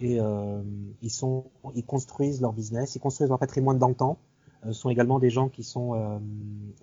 et 0.00 0.18
euh, 0.18 0.62
ils, 1.02 1.10
sont, 1.10 1.44
ils 1.74 1.84
construisent 1.84 2.40
leur 2.40 2.52
business, 2.52 2.94
ils 2.94 3.00
construisent 3.00 3.28
leur 3.28 3.38
patrimoine 3.38 3.78
dans 3.78 3.88
le 3.88 3.94
temps. 3.94 4.18
Euh, 4.64 4.72
ce 4.72 4.80
sont 4.80 4.90
également 4.90 5.18
des 5.18 5.30
gens 5.30 5.48
qui 5.48 5.62
sont 5.62 5.94
euh, 5.94 6.18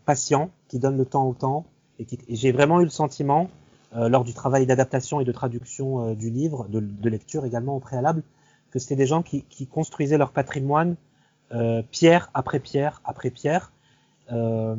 patients, 0.06 0.52
qui 0.68 0.78
donnent 0.78 0.98
le 0.98 1.06
temps 1.06 1.28
au 1.28 1.34
temps, 1.34 1.66
et, 2.00 2.08
et 2.28 2.36
j'ai 2.36 2.52
vraiment 2.52 2.82
eu 2.82 2.84
le 2.84 2.90
sentiment, 2.90 3.50
euh, 3.96 4.10
lors 4.10 4.24
du 4.24 4.34
travail 4.34 4.66
d'adaptation 4.66 5.20
et 5.20 5.26
de 5.26 5.32
traduction 5.32 6.10
euh, 6.10 6.16
du 6.16 6.30
livre, 6.30 6.68
de, 6.70 6.80
de, 6.80 7.10
lecture 7.10 7.46
également 7.46 7.76
au 7.76 7.80
préalable, 7.80 8.24
que 8.72 8.80
c'était 8.80 8.96
des 8.96 9.06
gens 9.06 9.24
qui, 9.24 9.44
qui 9.44 9.68
construisaient 9.68 10.18
leur 10.18 10.32
patrimoine 10.32 10.96
pierre 11.92 12.30
après 12.34 12.60
pierre 12.60 13.02
après 13.06 13.30
pierre, 13.30 13.72
euh, 14.32 14.76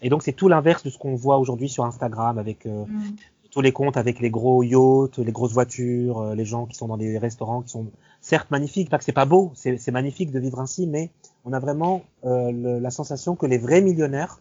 et 0.00 0.08
donc 0.08 0.22
c'est 0.22 0.32
tout 0.32 0.48
l'inverse 0.48 0.82
de 0.82 0.90
ce 0.90 0.98
qu'on 0.98 1.14
voit 1.14 1.38
aujourd'hui 1.38 1.68
sur 1.68 1.84
Instagram 1.84 2.38
avec 2.38 2.64
euh, 2.64 2.84
mm. 2.86 3.16
tous 3.50 3.60
les 3.60 3.72
comptes 3.72 3.96
avec 3.96 4.20
les 4.20 4.30
gros 4.30 4.62
yachts, 4.62 5.18
les 5.18 5.32
grosses 5.32 5.52
voitures, 5.52 6.18
euh, 6.18 6.34
les 6.34 6.44
gens 6.44 6.66
qui 6.66 6.76
sont 6.76 6.88
dans 6.88 6.96
des 6.96 7.18
restaurants 7.18 7.62
qui 7.62 7.70
sont 7.70 7.88
certes 8.20 8.50
magnifiques, 8.50 8.88
pas 8.88 8.98
que 8.98 9.04
c'est 9.04 9.12
pas 9.12 9.26
beau, 9.26 9.52
c'est 9.54 9.90
magnifique 9.90 10.30
de 10.30 10.38
vivre 10.38 10.60
ainsi, 10.60 10.86
mais 10.86 11.10
on 11.44 11.52
a 11.52 11.58
vraiment 11.58 12.02
le, 12.22 12.78
la 12.78 12.90
sensation 12.90 13.34
que 13.34 13.46
les 13.46 13.56
vrais 13.56 13.80
millionnaires, 13.80 14.40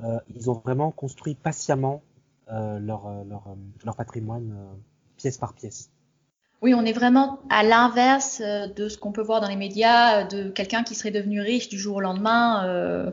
ils 0.00 0.50
ont 0.50 0.60
vraiment 0.64 0.90
construit 0.90 1.34
patiemment 1.34 2.02
leur, 2.48 3.24
leur, 3.24 3.56
leur 3.84 3.96
patrimoine 3.96 4.54
pièce 5.16 5.38
par 5.38 5.54
pièce. 5.54 5.90
Oui, 6.62 6.74
on 6.74 6.84
est 6.84 6.92
vraiment 6.92 7.40
à 7.50 7.62
l'inverse 7.62 8.40
de 8.40 8.88
ce 8.88 8.98
qu'on 8.98 9.12
peut 9.12 9.22
voir 9.22 9.40
dans 9.40 9.48
les 9.48 9.56
médias, 9.56 10.24
de 10.24 10.50
quelqu'un 10.50 10.82
qui 10.82 10.94
serait 10.94 11.10
devenu 11.10 11.40
riche 11.40 11.68
du 11.68 11.78
jour 11.78 11.96
au 11.96 12.00
lendemain. 12.00 12.64
Euh, 12.66 13.10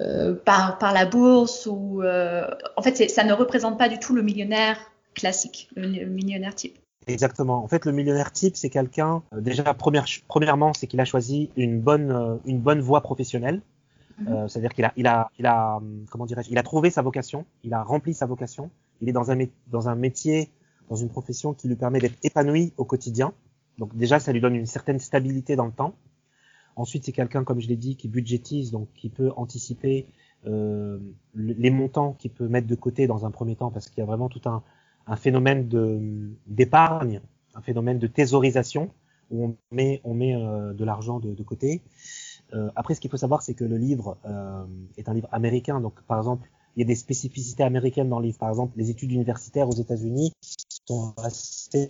euh, 0.00 0.34
par, 0.34 0.78
par 0.78 0.94
la 0.94 1.04
bourse 1.04 1.66
ou 1.66 2.02
euh, 2.02 2.48
en 2.76 2.82
fait 2.82 3.10
ça 3.10 3.24
ne 3.24 3.32
représente 3.34 3.78
pas 3.78 3.90
du 3.90 3.98
tout 3.98 4.14
le 4.14 4.22
millionnaire 4.22 4.78
classique, 5.14 5.68
le, 5.76 6.06
millionnaire 6.06 6.54
type. 6.54 6.78
Exactement. 7.06 7.62
En 7.62 7.68
fait, 7.68 7.84
le 7.84 7.92
millionnaire 7.92 8.32
type, 8.32 8.56
c'est 8.56 8.70
quelqu'un. 8.70 9.22
Euh, 9.34 9.40
déjà, 9.40 9.74
première, 9.74 10.06
premièrement, 10.28 10.72
c'est 10.72 10.86
qu'il 10.86 11.00
a 11.00 11.04
choisi 11.04 11.50
une 11.56 11.80
bonne, 11.80 12.40
une 12.46 12.60
bonne 12.60 12.80
voie 12.80 13.02
professionnelle. 13.02 13.60
Mm-hmm. 14.20 14.48
C'est-à-dire 14.48 14.72
qu'il 14.74 14.84
a, 14.84 14.92
il 14.96 15.06
a, 15.06 15.30
il 15.38 15.46
a, 15.46 15.80
comment 16.10 16.26
dirais-je, 16.26 16.50
il 16.50 16.58
a 16.58 16.62
trouvé 16.62 16.90
sa 16.90 17.02
vocation, 17.02 17.46
il 17.64 17.72
a 17.74 17.82
rempli 17.82 18.14
sa 18.14 18.26
vocation. 18.26 18.70
Il 19.00 19.08
est 19.08 19.12
dans 19.12 19.30
un, 19.30 19.38
dans 19.68 19.88
un 19.88 19.94
métier, 19.94 20.50
dans 20.88 20.96
une 20.96 21.08
profession 21.08 21.54
qui 21.54 21.68
lui 21.68 21.76
permet 21.76 21.98
d'être 21.98 22.18
épanoui 22.22 22.72
au 22.76 22.84
quotidien. 22.84 23.32
Donc 23.78 23.96
déjà, 23.96 24.20
ça 24.20 24.32
lui 24.32 24.40
donne 24.40 24.54
une 24.54 24.66
certaine 24.66 25.00
stabilité 25.00 25.56
dans 25.56 25.66
le 25.66 25.72
temps. 25.72 25.94
Ensuite, 26.76 27.04
c'est 27.04 27.12
quelqu'un, 27.12 27.44
comme 27.44 27.60
je 27.60 27.68
l'ai 27.68 27.76
dit, 27.76 27.96
qui 27.96 28.08
budgétise, 28.08 28.70
donc 28.70 28.88
qui 28.94 29.10
peut 29.10 29.30
anticiper 29.36 30.06
euh, 30.46 30.98
les 31.34 31.70
montants 31.70 32.14
qu'il 32.14 32.30
peut 32.30 32.48
mettre 32.48 32.66
de 32.66 32.74
côté 32.74 33.06
dans 33.06 33.26
un 33.26 33.30
premier 33.30 33.56
temps, 33.56 33.70
parce 33.70 33.88
qu'il 33.88 33.98
y 33.98 34.02
a 34.02 34.06
vraiment 34.06 34.28
tout 34.28 34.40
un, 34.46 34.62
un 35.06 35.16
phénomène 35.16 35.68
de 35.68 36.30
d'épargne, 36.46 37.20
un 37.54 37.60
phénomène 37.60 37.98
de 37.98 38.06
thésaurisation 38.06 38.90
où 39.30 39.44
on 39.44 39.56
met 39.70 40.00
on 40.04 40.14
met 40.14 40.34
euh, 40.34 40.72
de 40.72 40.84
l'argent 40.84 41.20
de, 41.20 41.34
de, 41.34 41.42
côté. 41.42 41.82
Euh, 42.54 42.70
après, 42.76 42.94
ce 42.94 43.00
qu'il 43.00 43.10
faut 43.10 43.16
savoir, 43.16 43.42
c'est 43.42 43.54
que 43.54 43.64
le 43.64 43.76
livre 43.76 44.16
euh, 44.26 44.64
est 44.96 45.08
un 45.08 45.14
livre 45.14 45.28
américain, 45.32 45.80
donc 45.80 46.00
par 46.02 46.18
exemple, 46.18 46.48
il 46.76 46.80
y 46.80 46.82
a 46.84 46.86
des 46.86 46.94
spécificités 46.94 47.62
américaines 47.62 48.08
dans 48.08 48.18
le 48.18 48.26
livre. 48.26 48.38
Par 48.38 48.48
exemple, 48.48 48.72
les 48.76 48.90
études 48.90 49.12
universitaires 49.12 49.68
aux 49.68 49.74
États-Unis 49.74 50.32
sont 50.86 51.14
assez 51.18 51.88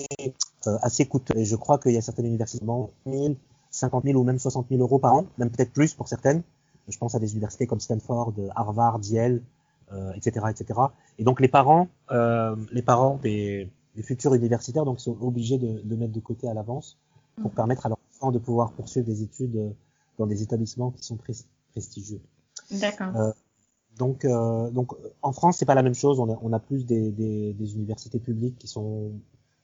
euh, 0.66 0.78
assez 0.82 1.06
coûteuses. 1.06 1.38
Et 1.38 1.44
je 1.44 1.56
crois 1.56 1.78
qu'il 1.78 1.92
y 1.92 1.96
a 1.96 2.02
certaines 2.02 2.26
universités, 2.26 2.64
1000, 3.06 3.36
50 3.70 4.04
000 4.04 4.20
ou 4.20 4.24
même 4.24 4.38
60 4.38 4.66
000 4.70 4.80
euros 4.80 4.98
par 4.98 5.14
an, 5.14 5.26
même 5.38 5.50
peut-être 5.50 5.72
plus 5.72 5.94
pour 5.94 6.08
certaines. 6.08 6.42
Je 6.88 6.98
pense 6.98 7.14
à 7.14 7.20
des 7.20 7.32
universités 7.32 7.66
comme 7.66 7.80
Stanford, 7.80 8.34
Harvard, 8.54 9.00
Yale, 9.04 9.40
euh, 9.92 10.12
etc., 10.14 10.46
etc. 10.48 10.80
Et 11.18 11.24
donc 11.24 11.40
les 11.40 11.48
parents, 11.48 11.88
euh, 12.12 12.56
les 12.70 12.80
parents 12.80 13.18
des, 13.22 13.70
des, 13.94 14.02
futurs 14.02 14.34
universitaires, 14.34 14.86
donc 14.86 15.00
sont 15.00 15.16
obligés 15.20 15.58
de, 15.58 15.82
de 15.84 15.96
mettre 15.96 16.12
de 16.12 16.20
côté 16.20 16.48
à 16.48 16.54
l'avance 16.54 16.98
pour 17.42 17.50
mmh. 17.50 17.54
permettre 17.54 17.86
à 17.86 17.88
leurs 17.90 17.98
enfants 18.14 18.32
de 18.32 18.38
pouvoir 18.38 18.72
poursuivre 18.72 19.06
des 19.06 19.22
études 19.22 19.56
euh, 19.56 19.70
dans 20.22 20.28
des 20.28 20.42
établissements 20.42 20.90
qui 20.90 21.04
sont 21.04 21.18
prestigieux. 21.72 22.20
D'accord. 22.70 23.16
Euh, 23.16 23.32
donc, 23.98 24.24
euh, 24.24 24.70
donc 24.70 24.94
en 25.20 25.32
France, 25.32 25.58
c'est 25.58 25.66
pas 25.66 25.74
la 25.74 25.82
même 25.82 25.94
chose. 25.94 26.18
On 26.20 26.32
a, 26.32 26.38
on 26.42 26.52
a 26.52 26.58
plus 26.58 26.86
des, 26.86 27.10
des, 27.10 27.52
des, 27.52 27.74
universités 27.74 28.18
publiques 28.18 28.56
qui 28.58 28.68
sont, 28.68 29.12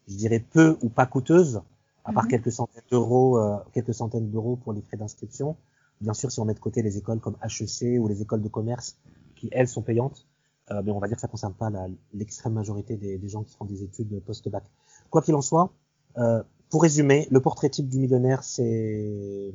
je 0.06 0.16
dirais, 0.16 0.40
peu 0.40 0.76
ou 0.82 0.88
pas 0.88 1.06
coûteuses, 1.06 1.62
à 2.04 2.12
part 2.12 2.24
mmh. 2.24 2.28
quelques 2.28 2.52
centaines 2.52 2.82
d'euros, 2.90 3.38
euh, 3.38 3.56
quelques 3.72 3.94
centaines 3.94 4.30
d'euros 4.30 4.56
pour 4.56 4.72
les 4.72 4.82
frais 4.82 4.96
d'inscription. 4.96 5.56
Bien 6.00 6.14
sûr, 6.14 6.30
si 6.30 6.40
on 6.40 6.44
met 6.44 6.54
de 6.54 6.60
côté 6.60 6.82
les 6.82 6.98
écoles 6.98 7.20
comme 7.20 7.36
HEC 7.42 7.98
ou 8.00 8.08
les 8.08 8.22
écoles 8.22 8.42
de 8.42 8.48
commerce, 8.48 8.98
qui 9.34 9.48
elles 9.52 9.68
sont 9.68 9.82
payantes, 9.82 10.26
euh, 10.70 10.82
mais 10.84 10.90
on 10.90 10.98
va 10.98 11.08
dire 11.08 11.16
que 11.16 11.20
ça 11.20 11.28
concerne 11.28 11.54
pas 11.54 11.70
l'extrême 12.12 12.52
majorité 12.52 12.96
des, 12.96 13.16
des, 13.18 13.28
gens 13.28 13.42
qui 13.42 13.56
font 13.56 13.64
des 13.64 13.82
études 13.82 14.20
post-bac. 14.24 14.64
Quoi 15.10 15.22
qu'il 15.22 15.34
en 15.34 15.42
soit, 15.42 15.72
euh, 16.18 16.42
pour 16.70 16.82
résumer, 16.82 17.26
le 17.30 17.40
portrait 17.40 17.70
type 17.70 17.88
du 17.88 17.98
millionnaire, 17.98 18.44
c'est 18.44 19.54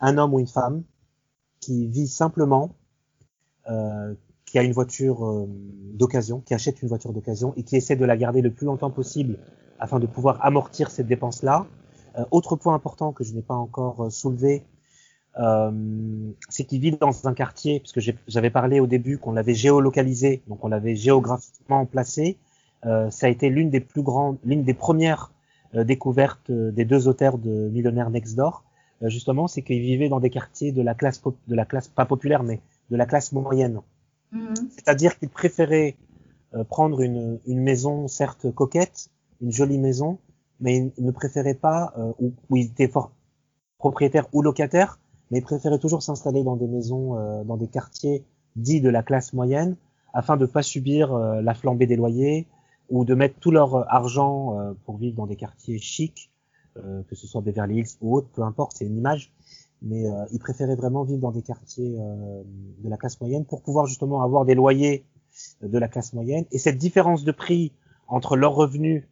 un 0.00 0.18
homme 0.18 0.34
ou 0.34 0.38
une 0.38 0.46
femme 0.46 0.82
qui 1.60 1.86
vit 1.88 2.08
simplement, 2.08 2.76
euh, 3.68 4.14
qui 4.48 4.58
a 4.58 4.62
une 4.62 4.72
voiture 4.72 5.24
euh, 5.24 5.46
d'occasion, 5.94 6.40
qui 6.40 6.54
achète 6.54 6.80
une 6.82 6.88
voiture 6.88 7.12
d'occasion 7.12 7.52
et 7.56 7.62
qui 7.62 7.76
essaie 7.76 7.96
de 7.96 8.04
la 8.04 8.16
garder 8.16 8.40
le 8.40 8.50
plus 8.50 8.66
longtemps 8.66 8.90
possible 8.90 9.38
afin 9.78 9.98
de 9.98 10.06
pouvoir 10.06 10.44
amortir 10.44 10.90
cette 10.90 11.06
dépense-là. 11.06 11.66
Euh, 12.18 12.24
autre 12.30 12.56
point 12.56 12.74
important 12.74 13.12
que 13.12 13.24
je 13.24 13.34
n'ai 13.34 13.42
pas 13.42 13.54
encore 13.54 14.04
euh, 14.04 14.10
soulevé, 14.10 14.64
c'est 16.48 16.64
qu'il 16.64 16.80
vit 16.80 16.90
dans 16.90 17.28
un 17.28 17.32
quartier, 17.32 17.78
puisque 17.78 18.00
j'avais 18.26 18.50
parlé 18.50 18.80
au 18.80 18.88
début 18.88 19.18
qu'on 19.18 19.30
l'avait 19.30 19.54
géolocalisé, 19.54 20.42
donc 20.48 20.64
on 20.64 20.68
l'avait 20.68 20.96
géographiquement 20.96 21.86
placé. 21.86 22.38
Ça 22.82 23.26
a 23.26 23.28
été 23.28 23.48
l'une 23.48 23.70
des 23.70 23.78
plus 23.78 24.02
grandes, 24.02 24.38
l'une 24.42 24.64
des 24.64 24.74
premières 24.74 25.30
découvertes 25.74 26.50
des 26.50 26.84
deux 26.84 27.06
auteurs 27.06 27.38
de 27.38 27.68
Millionnaire 27.68 28.10
Next 28.10 28.34
Door. 28.34 28.64
Euh, 29.02 29.08
justement, 29.08 29.46
c'est 29.46 29.62
qu'il 29.62 29.80
vivait 29.80 30.08
dans 30.08 30.20
des 30.20 30.30
quartiers 30.30 30.72
de 30.72 30.82
la 30.82 30.94
classe, 30.94 31.22
de 31.22 31.54
la 31.54 31.64
classe 31.64 31.88
pas 31.88 32.06
populaire, 32.06 32.42
mais 32.42 32.60
de 32.90 32.96
la 32.96 33.06
classe 33.06 33.32
moyenne. 33.32 33.80
Mmh. 34.32 34.54
C'est-à-dire 34.70 35.18
qu'il 35.18 35.28
préférait 35.28 35.96
prendre 36.70 37.02
une, 37.02 37.40
une, 37.46 37.60
maison 37.60 38.08
certes 38.08 38.50
coquette, 38.50 39.10
une 39.42 39.52
jolie 39.52 39.76
maison, 39.76 40.18
mais 40.60 40.90
il 40.96 41.04
ne 41.04 41.10
préférait 41.10 41.54
pas, 41.54 41.92
où, 42.18 42.32
où 42.48 42.56
il 42.56 42.66
était 42.66 42.88
fort 42.88 43.12
propriétaire 43.78 44.26
ou 44.32 44.42
locataire, 44.42 44.98
mais 45.30 45.38
ils 45.38 45.44
préféraient 45.44 45.78
toujours 45.78 46.02
s'installer 46.02 46.42
dans 46.42 46.56
des 46.56 46.66
maisons, 46.66 47.16
euh, 47.16 47.44
dans 47.44 47.56
des 47.56 47.68
quartiers 47.68 48.24
dits 48.56 48.80
de 48.80 48.88
la 48.88 49.02
classe 49.02 49.32
moyenne, 49.32 49.76
afin 50.12 50.36
de 50.36 50.42
ne 50.42 50.50
pas 50.50 50.62
subir 50.62 51.14
euh, 51.14 51.40
la 51.40 51.54
flambée 51.54 51.86
des 51.86 51.96
loyers 51.96 52.48
ou 52.90 53.04
de 53.04 53.14
mettre 53.14 53.38
tout 53.38 53.50
leur 53.50 53.90
argent 53.92 54.58
euh, 54.58 54.72
pour 54.84 54.96
vivre 54.96 55.16
dans 55.16 55.26
des 55.26 55.36
quartiers 55.36 55.78
chics, 55.78 56.30
euh, 56.84 57.02
que 57.08 57.14
ce 57.14 57.26
soit 57.26 57.40
Beverly 57.40 57.78
Hills 57.78 57.96
ou 58.00 58.16
autre, 58.16 58.28
peu 58.28 58.42
importe, 58.42 58.72
c'est 58.76 58.86
une 58.86 58.96
image. 58.96 59.32
Mais 59.80 60.06
ils 60.32 60.40
préféraient 60.40 60.74
vraiment 60.74 61.04
vivre 61.04 61.20
dans 61.20 61.30
des 61.30 61.42
quartiers 61.42 61.96
de 61.96 62.88
la 62.88 62.96
classe 62.96 63.20
moyenne 63.20 63.44
pour 63.44 63.62
pouvoir 63.62 63.86
justement 63.86 64.22
avoir 64.22 64.44
des 64.44 64.56
loyers 64.56 65.04
de 65.62 65.78
la 65.78 65.86
classe 65.86 66.14
moyenne. 66.14 66.46
Et 66.50 66.58
cette 66.58 66.78
différence 66.78 67.22
de 67.22 67.30
prix 67.30 67.72
entre 68.08 68.34
leur 68.34 68.56
revenu 68.56 69.08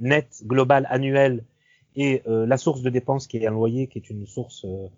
net 0.00 0.42
global 0.44 0.86
annuel 0.90 1.44
et 1.96 2.22
euh, 2.26 2.46
la 2.46 2.58
source 2.58 2.82
de 2.82 2.90
dépense 2.90 3.26
qui 3.26 3.38
est 3.38 3.46
un 3.46 3.50
loyer, 3.50 3.86
qui 3.88 3.98
est 3.98 4.10
une 4.10 4.26
source, 4.26 4.64
euh, 4.64 4.88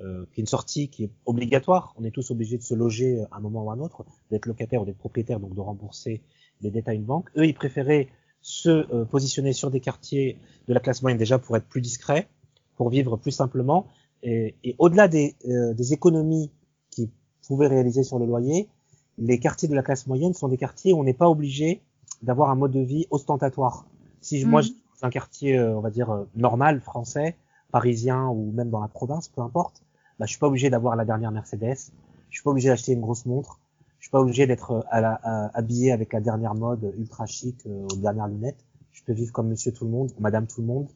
euh, 0.00 0.24
qui 0.32 0.40
est 0.40 0.42
une 0.42 0.48
sortie 0.48 0.88
qui 0.88 1.04
est 1.04 1.10
obligatoire. 1.26 1.94
On 1.98 2.04
est 2.04 2.12
tous 2.12 2.30
obligés 2.30 2.56
de 2.56 2.62
se 2.62 2.74
loger 2.74 3.20
à 3.32 3.36
un 3.36 3.40
moment 3.40 3.64
ou 3.64 3.70
à 3.70 3.74
un 3.74 3.80
autre, 3.80 4.04
d'être 4.30 4.46
locataire 4.46 4.82
ou 4.82 4.84
d'être 4.84 4.98
propriétaire, 4.98 5.40
donc 5.40 5.54
de 5.54 5.60
rembourser 5.60 6.22
les 6.62 6.70
dettes 6.70 6.88
à 6.88 6.94
une 6.94 7.04
banque. 7.04 7.28
Eux, 7.36 7.46
ils 7.46 7.54
préféraient 7.54 8.08
se 8.46 9.04
positionner 9.04 9.54
sur 9.54 9.70
des 9.70 9.80
quartiers 9.80 10.38
de 10.68 10.74
la 10.74 10.80
classe 10.80 11.00
moyenne 11.00 11.18
déjà 11.18 11.38
pour 11.38 11.56
être 11.56 11.66
plus 11.66 11.80
discrets, 11.80 12.28
pour 12.76 12.90
vivre 12.90 13.16
plus 13.16 13.30
simplement. 13.30 13.86
Et, 14.22 14.54
et 14.62 14.76
au-delà 14.78 15.08
des, 15.08 15.34
des 15.44 15.92
économies 15.94 16.50
qu'ils 16.90 17.08
pouvaient 17.48 17.68
réaliser 17.68 18.02
sur 18.02 18.18
le 18.18 18.26
loyer, 18.26 18.68
les 19.16 19.38
quartiers 19.38 19.68
de 19.68 19.74
la 19.74 19.82
classe 19.82 20.06
moyenne 20.06 20.34
sont 20.34 20.48
des 20.48 20.58
quartiers 20.58 20.92
où 20.92 21.00
on 21.00 21.04
n'est 21.04 21.14
pas 21.14 21.30
obligé 21.30 21.80
d'avoir 22.22 22.50
un 22.50 22.54
mode 22.54 22.72
de 22.72 22.80
vie 22.80 23.06
ostentatoire. 23.10 23.86
Si 24.20 24.44
moi, 24.44 24.60
mmh 24.60 24.66
un 25.04 25.10
quartier, 25.10 25.58
euh, 25.58 25.76
on 25.76 25.80
va 25.80 25.90
dire, 25.90 26.10
euh, 26.10 26.24
normal, 26.34 26.80
français, 26.80 27.36
parisien 27.70 28.26
ou 28.28 28.52
même 28.52 28.70
dans 28.70 28.80
la 28.80 28.88
province, 28.88 29.28
peu 29.28 29.42
importe, 29.42 29.82
bah, 30.18 30.26
je 30.26 30.30
suis 30.30 30.38
pas 30.38 30.46
obligé 30.46 30.70
d'avoir 30.70 30.96
la 30.96 31.04
dernière 31.04 31.30
Mercedes, 31.30 31.92
je 32.30 32.36
suis 32.36 32.42
pas 32.42 32.50
obligé 32.50 32.68
d'acheter 32.68 32.92
une 32.92 33.00
grosse 33.00 33.26
montre, 33.26 33.60
je 33.60 33.63
suis 34.04 34.10
pas 34.10 34.20
obligé 34.20 34.46
d'être 34.46 34.70
euh, 34.72 35.48
habillé 35.54 35.92
avec 35.92 36.12
la 36.12 36.20
dernière 36.20 36.54
mode 36.54 36.92
ultra 36.96 37.26
chic 37.26 37.66
aux 37.66 37.96
dernières 37.96 38.28
lunettes. 38.28 38.64
Je 38.92 39.02
peux 39.04 39.12
vivre 39.12 39.32
comme 39.32 39.48
Monsieur 39.48 39.72
tout 39.72 39.84
le 39.84 39.90
monde, 39.90 40.12
Madame 40.18 40.46
tout 40.46 40.60
le 40.60 40.66
monde. 40.66 40.88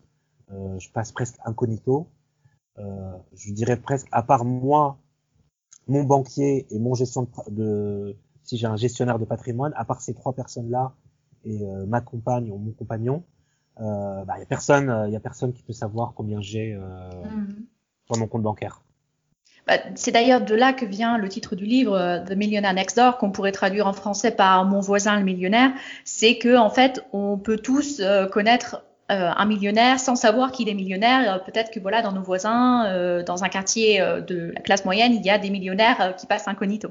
Euh, 0.52 0.78
je 0.78 0.90
passe 0.90 1.12
presque 1.12 1.36
incognito. 1.44 2.08
Euh, 2.78 3.12
je 3.34 3.52
dirais 3.52 3.76
presque, 3.76 4.08
à 4.12 4.22
part 4.22 4.44
moi, 4.44 4.98
mon 5.86 6.04
banquier 6.04 6.66
et 6.70 6.78
mon 6.78 6.94
gestion 6.94 7.22
de, 7.22 7.50
de 7.50 8.16
si 8.44 8.56
j'ai 8.56 8.66
un 8.66 8.76
gestionnaire 8.76 9.18
de 9.18 9.24
patrimoine, 9.24 9.72
à 9.76 9.84
part 9.84 10.00
ces 10.00 10.14
trois 10.14 10.32
personnes-là 10.32 10.94
et 11.44 11.64
ma 11.86 12.00
compagne 12.00 12.50
ou 12.50 12.58
mon 12.58 12.72
compagnon, 12.72 13.24
euh, 13.80 14.24
bah, 14.24 14.38
y 14.38 14.42
a 14.42 14.46
personne, 14.46 14.84
il 14.84 14.90
euh, 14.90 15.08
y 15.08 15.16
a 15.16 15.20
personne 15.20 15.52
qui 15.52 15.62
peut 15.62 15.72
savoir 15.72 16.12
combien 16.14 16.40
j'ai 16.40 16.74
euh, 16.74 17.10
mm. 17.24 17.66
sur 18.06 18.18
mon 18.18 18.26
compte 18.26 18.42
bancaire. 18.42 18.82
Bah, 19.68 19.74
c'est 19.96 20.12
d'ailleurs 20.12 20.40
de 20.40 20.54
là 20.54 20.72
que 20.72 20.86
vient 20.86 21.18
le 21.18 21.28
titre 21.28 21.54
du 21.54 21.66
livre 21.66 21.94
euh, 21.94 22.20
The 22.24 22.34
Millionaire 22.34 22.72
Next 22.72 22.96
Door, 22.96 23.18
qu'on 23.18 23.30
pourrait 23.30 23.52
traduire 23.52 23.86
en 23.86 23.92
français 23.92 24.30
par 24.30 24.64
Mon 24.64 24.80
voisin 24.80 25.18
le 25.18 25.24
millionnaire. 25.24 25.72
C'est 26.06 26.38
que 26.38 26.56
en 26.56 26.70
fait, 26.70 27.04
on 27.12 27.36
peut 27.36 27.58
tous 27.58 28.00
euh, 28.00 28.26
connaître 28.26 28.82
euh, 29.10 29.30
un 29.36 29.44
millionnaire 29.44 30.00
sans 30.00 30.16
savoir 30.16 30.52
qu'il 30.52 30.70
est 30.70 30.74
millionnaire. 30.74 31.44
Peut-être 31.44 31.70
que 31.70 31.80
voilà, 31.80 32.00
dans 32.00 32.12
nos 32.12 32.22
voisins, 32.22 33.22
dans 33.22 33.44
un 33.44 33.48
quartier 33.50 34.00
de 34.26 34.52
la 34.54 34.60
classe 34.60 34.86
moyenne, 34.86 35.12
il 35.12 35.24
y 35.24 35.30
a 35.30 35.38
des 35.38 35.50
millionnaires 35.50 36.14
qui 36.16 36.26
passent 36.26 36.48
incognito. 36.48 36.88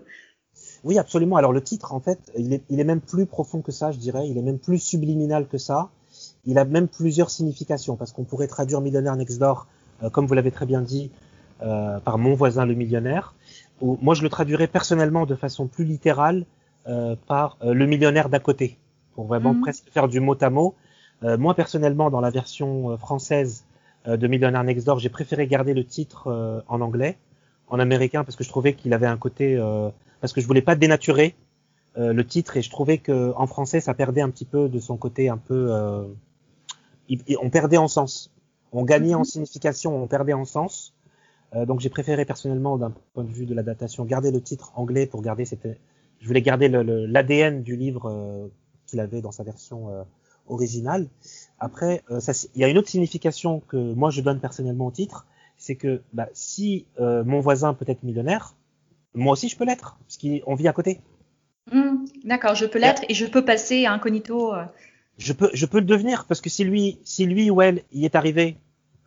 Oui, 0.83 0.99
absolument. 0.99 1.37
Alors 1.37 1.53
le 1.53 1.61
titre, 1.61 1.93
en 1.93 1.99
fait, 1.99 2.19
il 2.37 2.53
est, 2.53 2.83
même 2.83 3.01
plus 3.01 3.25
profond 3.25 3.61
que 3.61 3.71
ça, 3.71 3.91
je 3.91 3.97
dirais. 3.97 4.27
Il 4.27 4.37
est 4.37 4.41
même 4.41 4.59
plus 4.59 4.79
subliminal 4.79 5.47
que 5.47 5.57
ça 5.57 5.89
il 6.45 6.57
a 6.57 6.65
même 6.65 6.87
plusieurs 6.87 7.29
significations, 7.29 7.97
parce 7.97 8.13
qu'on 8.13 8.23
pourrait 8.23 8.47
traduire 8.47 8.79
millionnaire 8.79 9.15
next 9.17 9.37
door, 9.37 9.67
comme 10.13 10.25
vous 10.25 10.33
l'avez 10.33 10.49
très 10.49 10.65
bien 10.65 10.81
dit, 10.81 11.11
euh, 11.61 11.99
par 11.99 12.17
mon 12.17 12.33
voisin 12.33 12.65
le 12.65 12.73
millionnaire. 12.73 13.33
Ou, 13.81 13.97
moi, 14.01 14.15
je 14.15 14.23
le 14.23 14.29
traduirais 14.29 14.67
personnellement 14.67 15.25
de 15.25 15.35
façon 15.35 15.67
plus 15.67 15.85
littérale 15.85 16.45
euh, 16.87 17.15
par 17.27 17.57
euh, 17.61 17.73
le 17.73 17.85
millionnaire 17.85 18.29
d'à 18.29 18.39
côté, 18.39 18.77
pour 19.13 19.25
vraiment 19.25 19.53
mmh. 19.53 19.61
presque 19.61 19.89
faire 19.91 20.07
du 20.07 20.19
mot 20.19 20.37
à 20.39 20.49
mot. 20.49 20.75
Euh, 21.23 21.37
moi, 21.37 21.53
personnellement, 21.53 22.09
dans 22.09 22.21
la 22.21 22.29
version 22.29 22.97
française 22.97 23.65
de 24.05 24.25
Millionnaire 24.27 24.63
Next 24.63 24.85
Door, 24.85 24.99
j'ai 24.99 25.09
préféré 25.09 25.47
garder 25.47 25.73
le 25.73 25.83
titre 25.83 26.63
en 26.69 26.79
anglais, 26.79 27.17
en 27.67 27.77
américain, 27.77 28.23
parce 28.23 28.37
que 28.37 28.45
je 28.45 28.47
trouvais 28.47 28.73
qu'il 28.73 28.93
avait 28.93 29.07
un 29.07 29.17
côté, 29.17 29.61
parce 30.21 30.31
que 30.31 30.39
je 30.39 30.47
voulais 30.47 30.61
pas 30.61 30.75
dénaturer 30.75 31.35
le 31.97 32.21
titre 32.23 32.55
et 32.55 32.61
je 32.61 32.69
trouvais 32.69 32.99
que 32.99 33.33
en 33.35 33.47
français, 33.47 33.81
ça 33.81 33.93
perdait 33.93 34.21
un 34.21 34.29
petit 34.29 34.45
peu 34.45 34.69
de 34.69 34.79
son 34.79 34.95
côté 34.95 35.27
un 35.27 35.35
peu 35.35 36.07
on 37.41 37.49
perdait 37.49 37.77
en 37.77 37.87
sens. 37.87 38.31
On 38.71 38.83
gagnait 38.83 39.13
en 39.13 39.19
mhm. 39.19 39.25
signification, 39.25 40.01
on 40.01 40.07
perdait 40.07 40.33
en 40.33 40.45
sens. 40.45 40.93
Euh, 41.55 41.65
donc 41.65 41.79
j'ai 41.79 41.89
préféré 41.89 42.25
personnellement, 42.25 42.77
d'un 42.77 42.93
point 43.13 43.23
de 43.23 43.31
vue 43.31 43.45
de 43.45 43.53
la 43.53 43.63
datation, 43.63 44.05
garder 44.05 44.31
le 44.31 44.41
titre 44.41 44.71
anglais 44.75 45.05
pour 45.05 45.21
garder 45.21 45.45
cette. 45.45 45.67
Je 46.19 46.27
voulais 46.27 46.41
garder 46.41 46.67
l'ADN 46.67 47.61
du 47.61 47.75
livre 47.75 48.09
euh, 48.09 48.47
qu'il 48.85 48.99
avait 48.99 49.21
dans 49.21 49.31
sa 49.31 49.43
version 49.43 49.89
euh, 49.89 50.03
originale. 50.47 51.07
Après, 51.59 52.03
il 52.09 52.61
y 52.61 52.63
a 52.63 52.69
une 52.69 52.77
autre 52.77 52.89
signification 52.89 53.61
que 53.67 53.77
moi 53.93 54.09
je 54.09 54.21
donne 54.21 54.39
personnellement 54.39 54.87
au 54.87 54.91
titre, 54.91 55.27
c'est 55.57 55.75
que 55.75 56.01
bah, 56.13 56.29
si 56.33 56.85
mon 56.99 57.39
voisin 57.39 57.73
peut 57.73 57.85
être 57.87 58.03
millionnaire, 58.03 58.55
moi 59.13 59.33
aussi 59.33 59.49
je 59.49 59.57
peux 59.57 59.65
l'être, 59.65 59.97
parce 60.01 60.17
qu'on 60.17 60.55
vit 60.55 60.67
à 60.67 60.73
côté. 60.73 61.01
Mmh, 61.71 62.05
d'accord, 62.23 62.55
je 62.55 62.65
peux 62.65 62.79
l'être 62.79 63.03
et 63.09 63.13
je 63.13 63.25
peux 63.25 63.43
passer 63.43 63.85
incognito 63.85 64.53
je 65.17 65.33
peux, 65.33 65.49
je 65.53 65.65
peux 65.65 65.79
le 65.79 65.85
devenir 65.85 66.25
parce 66.25 66.41
que 66.41 66.49
si 66.49 66.63
lui, 66.63 66.99
si 67.03 67.25
lui 67.25 67.49
ou 67.49 67.61
elle 67.61 67.83
y 67.91 68.05
est 68.05 68.15
arrivé 68.15 68.57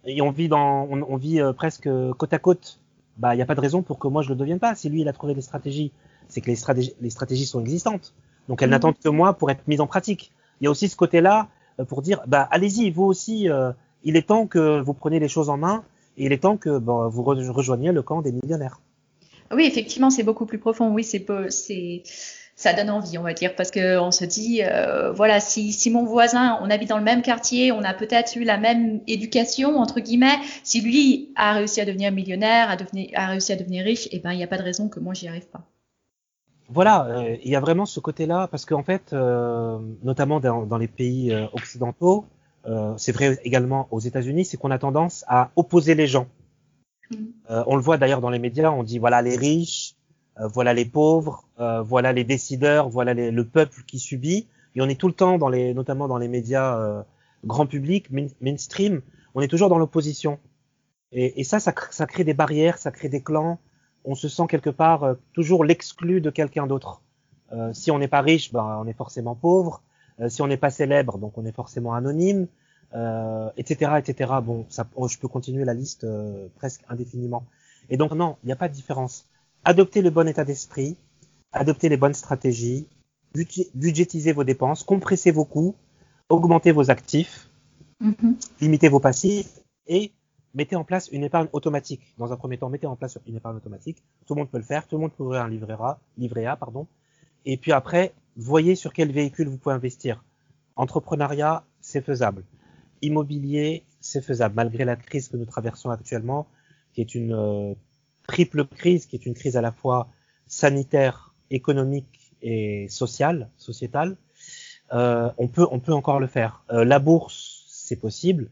et 0.04 0.22
on 0.22 0.30
vit 0.30 0.48
dans, 0.48 0.86
on, 0.90 1.02
on 1.02 1.16
vit 1.16 1.40
euh, 1.40 1.52
presque 1.52 1.88
côte 2.16 2.32
à 2.32 2.38
côte 2.38 2.80
bah 3.16 3.34
il 3.34 3.36
n'y 3.36 3.42
a 3.42 3.46
pas 3.46 3.54
de 3.54 3.60
raison 3.60 3.82
pour 3.82 3.98
que 3.98 4.08
moi 4.08 4.22
je 4.22 4.30
le 4.30 4.34
devienne 4.34 4.58
pas. 4.58 4.74
Si 4.74 4.88
lui 4.88 5.02
il 5.02 5.08
a 5.08 5.12
trouvé 5.12 5.34
des 5.34 5.42
stratégies, 5.42 5.92
c'est 6.28 6.40
que 6.40 6.46
les 6.46 6.56
stratégies, 6.56 6.94
les 7.00 7.10
stratégies 7.10 7.46
sont 7.46 7.60
existantes. 7.60 8.14
Donc 8.48 8.62
elles 8.62 8.68
mhm. 8.68 8.72
n'attendent 8.72 8.98
que 8.98 9.08
moi 9.08 9.34
pour 9.34 9.50
être 9.50 9.66
mises 9.68 9.80
en 9.80 9.86
pratique. 9.86 10.32
Il 10.60 10.64
y 10.64 10.66
a 10.66 10.70
aussi 10.70 10.88
ce 10.88 10.96
côté-là 10.96 11.48
euh, 11.78 11.84
pour 11.84 12.02
dire 12.02 12.22
bah 12.26 12.48
allez-y, 12.50 12.90
vous 12.90 13.04
aussi, 13.04 13.50
euh, 13.50 13.72
il 14.04 14.16
est 14.16 14.26
temps 14.28 14.46
que 14.46 14.80
vous 14.80 14.94
preniez 14.94 15.20
les 15.20 15.28
choses 15.28 15.50
en 15.50 15.58
main 15.58 15.84
et 16.16 16.24
il 16.26 16.32
est 16.32 16.42
temps 16.42 16.56
que 16.56 16.78
bah, 16.78 17.08
vous 17.10 17.22
rejoigniez 17.22 17.92
le 17.92 18.02
camp 18.02 18.22
des 18.22 18.32
millionnaires. 18.32 18.80
Oui, 19.52 19.64
effectivement, 19.64 20.10
c'est 20.10 20.22
beaucoup 20.22 20.46
plus 20.46 20.58
profond. 20.58 20.92
Oui, 20.92 21.04
c'est 21.04 21.26
c'est 21.50 22.02
ça 22.60 22.74
donne 22.74 22.90
envie, 22.90 23.16
on 23.16 23.22
va 23.22 23.32
dire, 23.32 23.54
parce 23.56 23.70
que 23.70 23.98
on 23.98 24.10
se 24.10 24.26
dit, 24.26 24.60
euh, 24.62 25.12
voilà, 25.12 25.40
si, 25.40 25.72
si 25.72 25.90
mon 25.90 26.04
voisin, 26.04 26.58
on 26.60 26.68
habite 26.68 26.90
dans 26.90 26.98
le 26.98 27.04
même 27.04 27.22
quartier, 27.22 27.72
on 27.72 27.82
a 27.82 27.94
peut-être 27.94 28.36
eu 28.36 28.44
la 28.44 28.58
même 28.58 29.00
éducation 29.06 29.78
entre 29.78 30.00
guillemets, 30.00 30.36
si 30.62 30.82
lui 30.82 31.32
a 31.36 31.54
réussi 31.54 31.80
à 31.80 31.86
devenir 31.86 32.12
millionnaire, 32.12 32.68
a, 32.68 32.76
devenir, 32.76 33.08
a 33.14 33.28
réussi 33.28 33.52
à 33.52 33.56
devenir 33.56 33.82
riche, 33.82 34.10
eh 34.12 34.18
ben 34.18 34.32
il 34.32 34.36
n'y 34.36 34.44
a 34.44 34.46
pas 34.46 34.58
de 34.58 34.62
raison 34.62 34.90
que 34.90 35.00
moi 35.00 35.14
j'y 35.14 35.26
arrive 35.26 35.48
pas. 35.48 35.62
Voilà, 36.68 37.06
euh, 37.06 37.36
il 37.42 37.50
y 37.50 37.56
a 37.56 37.60
vraiment 37.60 37.86
ce 37.86 37.98
côté-là, 37.98 38.46
parce 38.50 38.66
qu'en 38.66 38.82
fait, 38.82 39.14
euh, 39.14 39.78
notamment 40.02 40.38
dans, 40.38 40.66
dans, 40.66 40.76
les 40.76 40.86
pays 40.86 41.32
euh, 41.32 41.46
occidentaux, 41.54 42.26
c'est 42.98 43.12
vrai 43.12 43.38
également 43.42 43.88
aux 43.90 44.00
États-Unis, 44.00 44.44
c'est 44.44 44.58
qu'on 44.58 44.70
a 44.70 44.78
tendance 44.78 45.24
à 45.28 45.50
opposer 45.56 45.94
les 45.94 46.06
gens. 46.06 46.26
Mm. 47.10 47.24
on 47.48 47.74
le 47.74 47.82
voit 47.82 47.96
d'ailleurs 47.96 48.20
dans 48.20 48.28
les 48.28 48.38
médias, 48.38 48.70
on 48.70 48.82
dit 48.82 48.98
voilà 48.98 49.22
les 49.22 49.34
riches, 49.34 49.94
euh, 49.94 49.99
voilà 50.48 50.74
les 50.74 50.84
pauvres, 50.84 51.44
euh, 51.58 51.82
voilà 51.82 52.12
les 52.12 52.24
décideurs, 52.24 52.88
voilà 52.88 53.14
le 53.14 53.44
peuple 53.44 53.82
qui 53.86 53.98
subit. 53.98 54.48
Et 54.74 54.80
on 54.80 54.88
est 54.88 54.98
tout 54.98 55.08
le 55.08 55.14
temps, 55.14 55.38
dans 55.38 55.48
les, 55.48 55.74
notamment 55.74 56.08
dans 56.08 56.18
les 56.18 56.28
médias 56.28 56.78
euh, 56.78 57.02
grand 57.44 57.66
public, 57.66 58.10
mainstream, 58.40 59.02
on 59.34 59.40
est 59.40 59.48
toujours 59.48 59.68
dans 59.68 59.78
l'opposition. 59.78 60.38
Et, 61.12 61.40
et, 61.40 61.44
ça, 61.44 61.58
ça, 61.58 61.72
crée 62.06 62.24
des 62.24 62.34
barrières, 62.34 62.78
ça 62.78 62.90
crée 62.90 63.08
des 63.08 63.22
clans. 63.22 63.58
On 64.04 64.14
se 64.14 64.28
sent 64.28 64.44
quelque 64.48 64.70
part 64.70 65.16
toujours 65.32 65.64
l'exclu 65.64 66.20
de 66.20 66.30
quelqu'un 66.30 66.66
d'autre. 66.66 67.02
si 67.72 67.90
on 67.90 67.98
n'est 67.98 68.08
pas 68.08 68.22
riche, 68.22 68.52
ben, 68.52 68.80
on 68.82 68.86
est 68.86 68.96
forcément 68.96 69.34
pauvre. 69.34 69.82
si 70.28 70.40
on 70.40 70.46
n'est 70.46 70.56
pas 70.56 70.70
célèbre, 70.70 71.18
donc 71.18 71.36
on 71.36 71.44
est 71.44 71.52
forcément 71.52 71.94
anonyme, 71.94 72.46
etc., 73.56 73.92
etc. 73.98 74.32
Bon, 74.42 74.64
ça, 74.68 74.86
je 75.08 75.18
peux 75.18 75.28
continuer 75.28 75.64
la 75.64 75.74
liste 75.74 76.06
presque 76.56 76.82
indéfiniment. 76.88 77.44
Et 77.90 77.96
donc 77.96 78.12
non, 78.12 78.36
il 78.42 78.46
n'y 78.46 78.52
a 78.52 78.56
pas 78.56 78.68
de 78.68 78.74
différence 78.74 79.30
adoptez 79.64 80.02
le 80.02 80.10
bon 80.10 80.28
état 80.28 80.44
d'esprit, 80.44 80.96
adoptez 81.52 81.88
les 81.88 81.96
bonnes 81.96 82.14
stratégies, 82.14 82.88
budgétisez 83.74 84.32
vos 84.32 84.44
dépenses, 84.44 84.82
compressez 84.82 85.30
vos 85.30 85.44
coûts, 85.44 85.76
augmentez 86.28 86.72
vos 86.72 86.90
actifs, 86.90 87.50
mm-hmm. 88.02 88.34
limitez 88.60 88.88
vos 88.88 89.00
passifs 89.00 89.60
et 89.86 90.12
mettez 90.54 90.76
en 90.76 90.84
place 90.84 91.08
une 91.08 91.24
épargne 91.24 91.48
automatique. 91.52 92.14
Dans 92.18 92.32
un 92.32 92.36
premier 92.36 92.58
temps, 92.58 92.70
mettez 92.70 92.86
en 92.86 92.96
place 92.96 93.18
une 93.26 93.36
épargne 93.36 93.56
automatique. 93.56 94.02
Tout 94.26 94.34
le 94.34 94.40
monde 94.40 94.50
peut 94.50 94.58
le 94.58 94.64
faire, 94.64 94.86
tout 94.86 94.96
le 94.96 95.02
monde 95.02 95.12
peut 95.12 95.22
ouvrir 95.22 95.42
un 95.42 95.48
livret 95.48 95.74
A, 95.74 96.00
livret 96.16 96.46
A 96.46 96.56
pardon. 96.56 96.86
Et 97.44 97.56
puis 97.56 97.72
après, 97.72 98.12
voyez 98.36 98.74
sur 98.74 98.92
quel 98.92 99.12
véhicule 99.12 99.48
vous 99.48 99.58
pouvez 99.58 99.74
investir. 99.74 100.24
Entrepreneuriat, 100.76 101.64
c'est 101.80 102.02
faisable. 102.02 102.44
Immobilier, 103.02 103.84
c'est 104.00 104.22
faisable, 104.22 104.54
malgré 104.54 104.84
la 104.84 104.96
crise 104.96 105.28
que 105.28 105.36
nous 105.36 105.46
traversons 105.46 105.90
actuellement, 105.90 106.46
qui 106.92 107.00
est 107.00 107.14
une 107.14 107.32
euh, 107.32 107.74
triple 108.26 108.64
crise 108.64 109.06
qui 109.06 109.16
est 109.16 109.26
une 109.26 109.34
crise 109.34 109.56
à 109.56 109.60
la 109.60 109.72
fois 109.72 110.08
sanitaire, 110.46 111.34
économique 111.50 112.34
et 112.42 112.88
sociale, 112.88 113.50
sociétale, 113.56 114.16
euh, 114.92 115.30
on 115.38 115.48
peut 115.48 115.66
on 115.70 115.78
peut 115.78 115.92
encore 115.92 116.20
le 116.20 116.26
faire. 116.26 116.64
Euh, 116.70 116.84
la 116.84 116.98
bourse, 116.98 117.64
c'est 117.68 117.96
possible. 117.96 118.50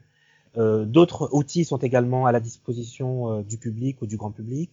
Euh, 0.57 0.85
d'autres 0.85 1.29
outils 1.33 1.65
sont 1.65 1.79
également 1.79 2.27
à 2.27 2.33
la 2.33 2.41
disposition 2.41 3.43
du 3.43 3.59
public 3.59 4.01
ou 4.03 4.07
du 4.07 4.17
grand 4.17 4.31
public, 4.31 4.71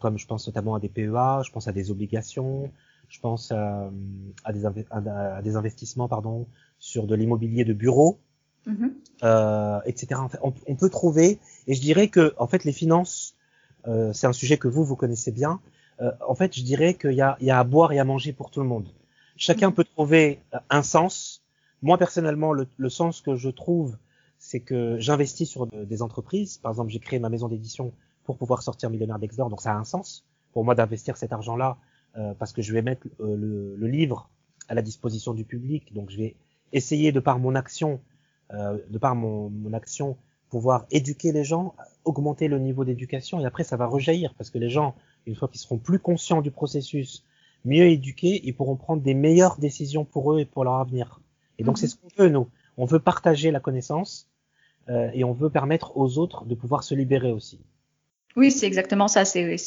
comme 0.00 0.16
je 0.16 0.26
pense 0.26 0.46
notamment 0.46 0.76
à 0.76 0.80
des 0.80 0.88
PEA, 0.88 1.42
je 1.44 1.50
pense 1.50 1.66
à 1.66 1.72
des 1.72 1.90
obligations, 1.90 2.70
je 3.08 3.18
pense 3.18 3.50
à, 3.50 3.90
des, 4.52 4.64
à 4.64 5.42
des, 5.42 5.56
investissements 5.56 6.06
pardon 6.06 6.46
sur 6.78 7.08
de 7.08 7.16
l'immobilier 7.16 7.64
de 7.64 7.72
bureau, 7.72 8.20
etc. 9.84 10.20
on, 10.42 10.54
on, 10.68 10.76
peut 10.76 10.88
trouver, 10.88 11.40
et 11.66 11.74
je 11.74 11.80
dirais 11.80 12.06
que 12.06 12.32
en 12.38 12.46
fait 12.46 12.62
les 12.62 12.72
finances 12.72 13.34
euh, 13.34 13.41
c'est 14.12 14.26
un 14.26 14.32
sujet 14.32 14.58
que 14.58 14.68
vous, 14.68 14.84
vous 14.84 14.96
connaissez 14.96 15.32
bien. 15.32 15.60
Euh, 16.00 16.10
en 16.26 16.34
fait, 16.34 16.56
je 16.56 16.62
dirais 16.62 16.94
qu'il 16.94 17.12
y 17.12 17.20
a, 17.20 17.36
il 17.40 17.46
y 17.46 17.50
a 17.50 17.58
à 17.58 17.64
boire 17.64 17.92
et 17.92 17.98
à 17.98 18.04
manger 18.04 18.32
pour 18.32 18.50
tout 18.50 18.60
le 18.60 18.66
monde. 18.66 18.88
Chacun 19.36 19.70
mm. 19.70 19.74
peut 19.74 19.84
trouver 19.84 20.40
euh, 20.54 20.58
un 20.70 20.82
sens. 20.82 21.42
Moi, 21.82 21.98
personnellement, 21.98 22.52
le, 22.52 22.66
le 22.76 22.88
sens 22.88 23.20
que 23.20 23.36
je 23.36 23.50
trouve, 23.50 23.96
c'est 24.38 24.60
que 24.60 24.98
j'investis 24.98 25.48
sur 25.48 25.66
des 25.66 26.02
entreprises. 26.02 26.58
Par 26.58 26.72
exemple, 26.72 26.90
j'ai 26.90 26.98
créé 26.98 27.18
ma 27.18 27.28
maison 27.28 27.48
d'édition 27.48 27.92
pour 28.24 28.36
pouvoir 28.36 28.62
sortir 28.62 28.90
Millionnaire 28.90 29.18
d'Exdor, 29.18 29.50
donc 29.50 29.60
ça 29.60 29.72
a 29.72 29.76
un 29.76 29.84
sens 29.84 30.24
pour 30.52 30.64
moi 30.64 30.74
d'investir 30.74 31.16
cet 31.16 31.32
argent-là 31.32 31.76
euh, 32.16 32.34
parce 32.34 32.52
que 32.52 32.62
je 32.62 32.72
vais 32.72 32.82
mettre 32.82 33.06
le, 33.18 33.74
le, 33.76 33.86
livre 33.86 34.30
à 34.68 34.74
la 34.74 34.82
disposition 34.82 35.32
du 35.32 35.44
public. 35.44 35.92
Donc, 35.94 36.10
je 36.10 36.18
vais 36.18 36.36
essayer 36.72 37.10
de 37.10 37.20
par 37.20 37.38
mon 37.38 37.54
action, 37.54 38.00
euh, 38.52 38.78
de 38.90 38.98
par 38.98 39.14
mon, 39.14 39.48
mon 39.48 39.72
action, 39.72 40.16
pouvoir 40.52 40.84
éduquer 40.90 41.32
les 41.32 41.44
gens, 41.44 41.74
augmenter 42.04 42.46
le 42.46 42.58
niveau 42.58 42.84
d'éducation, 42.84 43.40
et 43.40 43.46
après 43.46 43.64
ça 43.64 43.78
va 43.78 43.86
rejaillir, 43.86 44.34
parce 44.34 44.50
que 44.50 44.58
les 44.58 44.68
gens, 44.68 44.94
une 45.24 45.34
fois 45.34 45.48
qu'ils 45.48 45.62
seront 45.62 45.78
plus 45.78 45.98
conscients 45.98 46.42
du 46.42 46.50
processus, 46.50 47.24
mieux 47.64 47.86
éduqués, 47.86 48.38
ils 48.44 48.54
pourront 48.54 48.76
prendre 48.76 49.00
des 49.00 49.14
meilleures 49.14 49.56
décisions 49.58 50.04
pour 50.04 50.34
eux 50.34 50.40
et 50.40 50.44
pour 50.44 50.64
leur 50.64 50.74
avenir. 50.74 51.22
Et 51.58 51.64
donc 51.64 51.78
c'est 51.78 51.86
ce 51.86 51.96
qu'on 51.96 52.22
veut, 52.22 52.28
nous. 52.28 52.48
On 52.76 52.84
veut 52.84 52.98
partager 52.98 53.50
la 53.50 53.60
connaissance, 53.60 54.28
euh, 54.90 55.10
et 55.14 55.24
on 55.24 55.32
veut 55.32 55.48
permettre 55.48 55.96
aux 55.96 56.18
autres 56.18 56.44
de 56.44 56.54
pouvoir 56.54 56.84
se 56.84 56.94
libérer 56.94 57.32
aussi. 57.32 57.58
Oui, 58.36 58.50
c'est 58.50 58.66
exactement 58.66 59.08
ça. 59.08 59.24
C'est, 59.24 59.58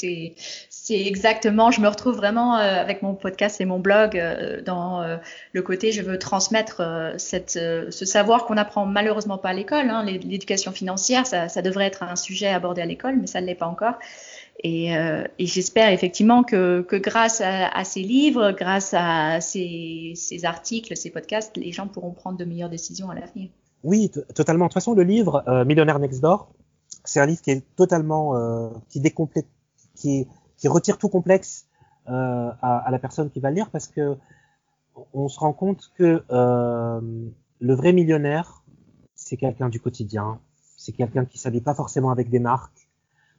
exactement. 0.90 1.72
Je 1.72 1.82
me 1.82 1.88
retrouve 1.88 2.16
vraiment 2.16 2.58
euh, 2.58 2.82
avec 2.82 3.02
mon 3.02 3.14
podcast 3.14 3.62
et 3.62 3.66
mon 3.66 3.80
blog 3.80 4.18
euh, 4.18 4.62
dans 4.62 5.02
euh, 5.02 5.18
le 5.54 5.62
côté. 5.62 5.92
Je 5.92 6.02
veux 6.02 6.18
transmettre 6.18 6.82
ce 7.18 8.06
savoir 8.06 8.46
qu'on 8.46 8.58
apprend 8.58 8.86
malheureusement 8.86 9.38
pas 9.38 9.50
à 9.50 9.54
l'école. 9.54 9.90
Hein. 9.90 10.04
L'éducation 10.04 10.72
financière, 10.72 11.28
ça, 11.28 11.62
devrait 11.62 11.86
être 11.86 12.04
un 12.04 12.16
sujet 12.16 12.48
abordé 12.48 12.82
à 12.82 12.86
l'école, 12.86 13.18
mais 13.20 13.28
ça 13.28 13.42
ne 13.42 13.46
l'est 13.46 13.56
pas 13.56 13.68
encore. 13.68 13.96
Et, 14.64 14.92
j'espère 15.40 15.92
effectivement 15.92 16.44
que, 16.44 16.86
grâce 16.98 17.42
à, 17.42 17.84
ces 17.84 18.02
livres, 18.02 18.52
grâce 18.52 18.94
à 18.98 19.42
ces, 19.42 20.16
articles, 20.44 20.96
ces 20.96 21.12
podcasts, 21.12 21.56
les 21.58 21.72
gens 21.72 21.88
pourront 21.88 22.12
prendre 22.12 22.38
de 22.38 22.46
meilleures 22.46 22.70
décisions 22.70 23.10
à 23.12 23.16
l'avenir. 23.16 23.50
Oui, 23.84 24.10
totalement. 24.34 24.66
De 24.66 24.70
toute 24.70 24.76
façon, 24.76 24.96
le 24.96 25.04
livre 25.04 25.44
Millionnaire 25.66 26.00
Next 26.00 26.22
Door, 26.22 26.50
c'est 27.06 27.20
un 27.20 27.26
livre 27.26 27.42
qui 27.42 27.52
est 27.52 27.64
totalement 27.76 28.36
euh, 28.36 28.70
qui 28.90 29.00
décomplète, 29.00 29.48
qui, 29.96 30.28
qui 30.58 30.68
retire 30.68 30.98
tout 30.98 31.10
complexe 31.10 31.68
euh, 32.08 32.52
à, 32.62 32.78
à, 32.78 32.92
la 32.92 33.00
personne 33.00 33.30
qui 33.30 33.40
va 33.40 33.50
le 33.50 33.56
lire 33.56 33.70
parce 33.72 33.88
que 33.88 34.18
on 35.14 35.28
se 35.28 35.40
rend 35.40 35.54
compte 35.54 35.92
que 35.96 36.24
euh, 36.32 37.02
le 37.60 37.74
vrai 37.74 37.94
millionnaire, 37.94 38.64
c'est 39.16 39.38
quelqu'un 39.38 39.70
du 39.70 39.80
quotidien, 39.80 40.40
c'est 40.78 40.92
quelqu'un 40.92 41.26
qui 41.26 41.38
s'habille 41.38 41.62
pas 41.62 41.74
forcément 41.74 42.12
avec 42.12 42.30
des 42.30 42.40
marques, 42.40 42.90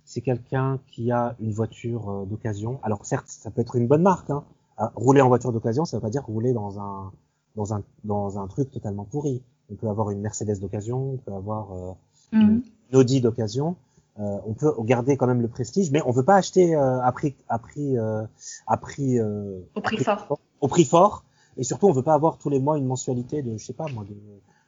c'est 0.04 0.20
quelqu'un 0.20 0.78
qui 0.88 1.10
a 1.10 1.36
une 1.40 1.52
voiture 1.52 2.08
euh, 2.10 2.24
d'occasion. 2.26 2.80
Alors 2.82 3.04
certes, 3.04 3.28
ça 3.28 3.50
peut 3.50 3.60
être 3.60 3.76
une 3.76 3.86
bonne 3.86 4.02
marque. 4.02 4.30
Hein. 4.30 4.44
Ah, 4.78 4.92
rouler 4.94 5.20
en 5.20 5.28
voiture 5.28 5.52
d'occasion, 5.52 5.84
ça 5.84 5.96
veut 5.96 6.02
pas 6.02 6.10
dire 6.10 6.24
rouler 6.24 6.52
dans 6.52 6.78
un 6.80 7.12
dans 7.56 7.74
un 7.74 7.82
dans 8.04 8.38
un 8.38 8.46
truc 8.46 8.70
totalement 8.70 9.04
pourri. 9.04 9.42
On 9.70 9.74
peut 9.74 9.88
avoir 9.88 10.10
une 10.10 10.20
Mercedes 10.20 10.60
d'occasion, 10.60 11.14
on 11.14 11.16
peut 11.16 11.32
avoir 11.32 11.72
euh, 11.72 11.92
mmh 12.32 12.58
Audi 12.92 13.20
d'occasion. 13.20 13.76
Euh, 14.18 14.38
on 14.46 14.54
peut 14.54 14.72
garder 14.84 15.16
quand 15.16 15.26
même 15.26 15.42
le 15.42 15.48
prestige, 15.48 15.90
mais 15.90 16.00
on 16.06 16.12
veut 16.12 16.22
pas 16.22 16.36
acheter 16.36 16.74
euh, 16.74 17.02
à 17.02 17.12
prix 17.12 17.34
à 17.48 17.58
prix 17.58 17.98
euh, 17.98 18.22
à 18.66 18.76
prix 18.76 19.18
euh, 19.18 19.60
au 19.74 19.80
prix, 19.80 19.98
fort. 19.98 20.38
au 20.60 20.68
prix 20.68 20.84
fort. 20.84 21.24
Et 21.58 21.64
surtout, 21.64 21.88
on 21.88 21.92
veut 21.92 22.02
pas 22.02 22.14
avoir 22.14 22.38
tous 22.38 22.48
les 22.48 22.60
mois 22.60 22.78
une 22.78 22.86
mensualité 22.86 23.42
de, 23.42 23.58
je 23.58 23.64
sais 23.64 23.72
pas 23.72 23.86
moi, 23.92 24.04
de 24.08 24.16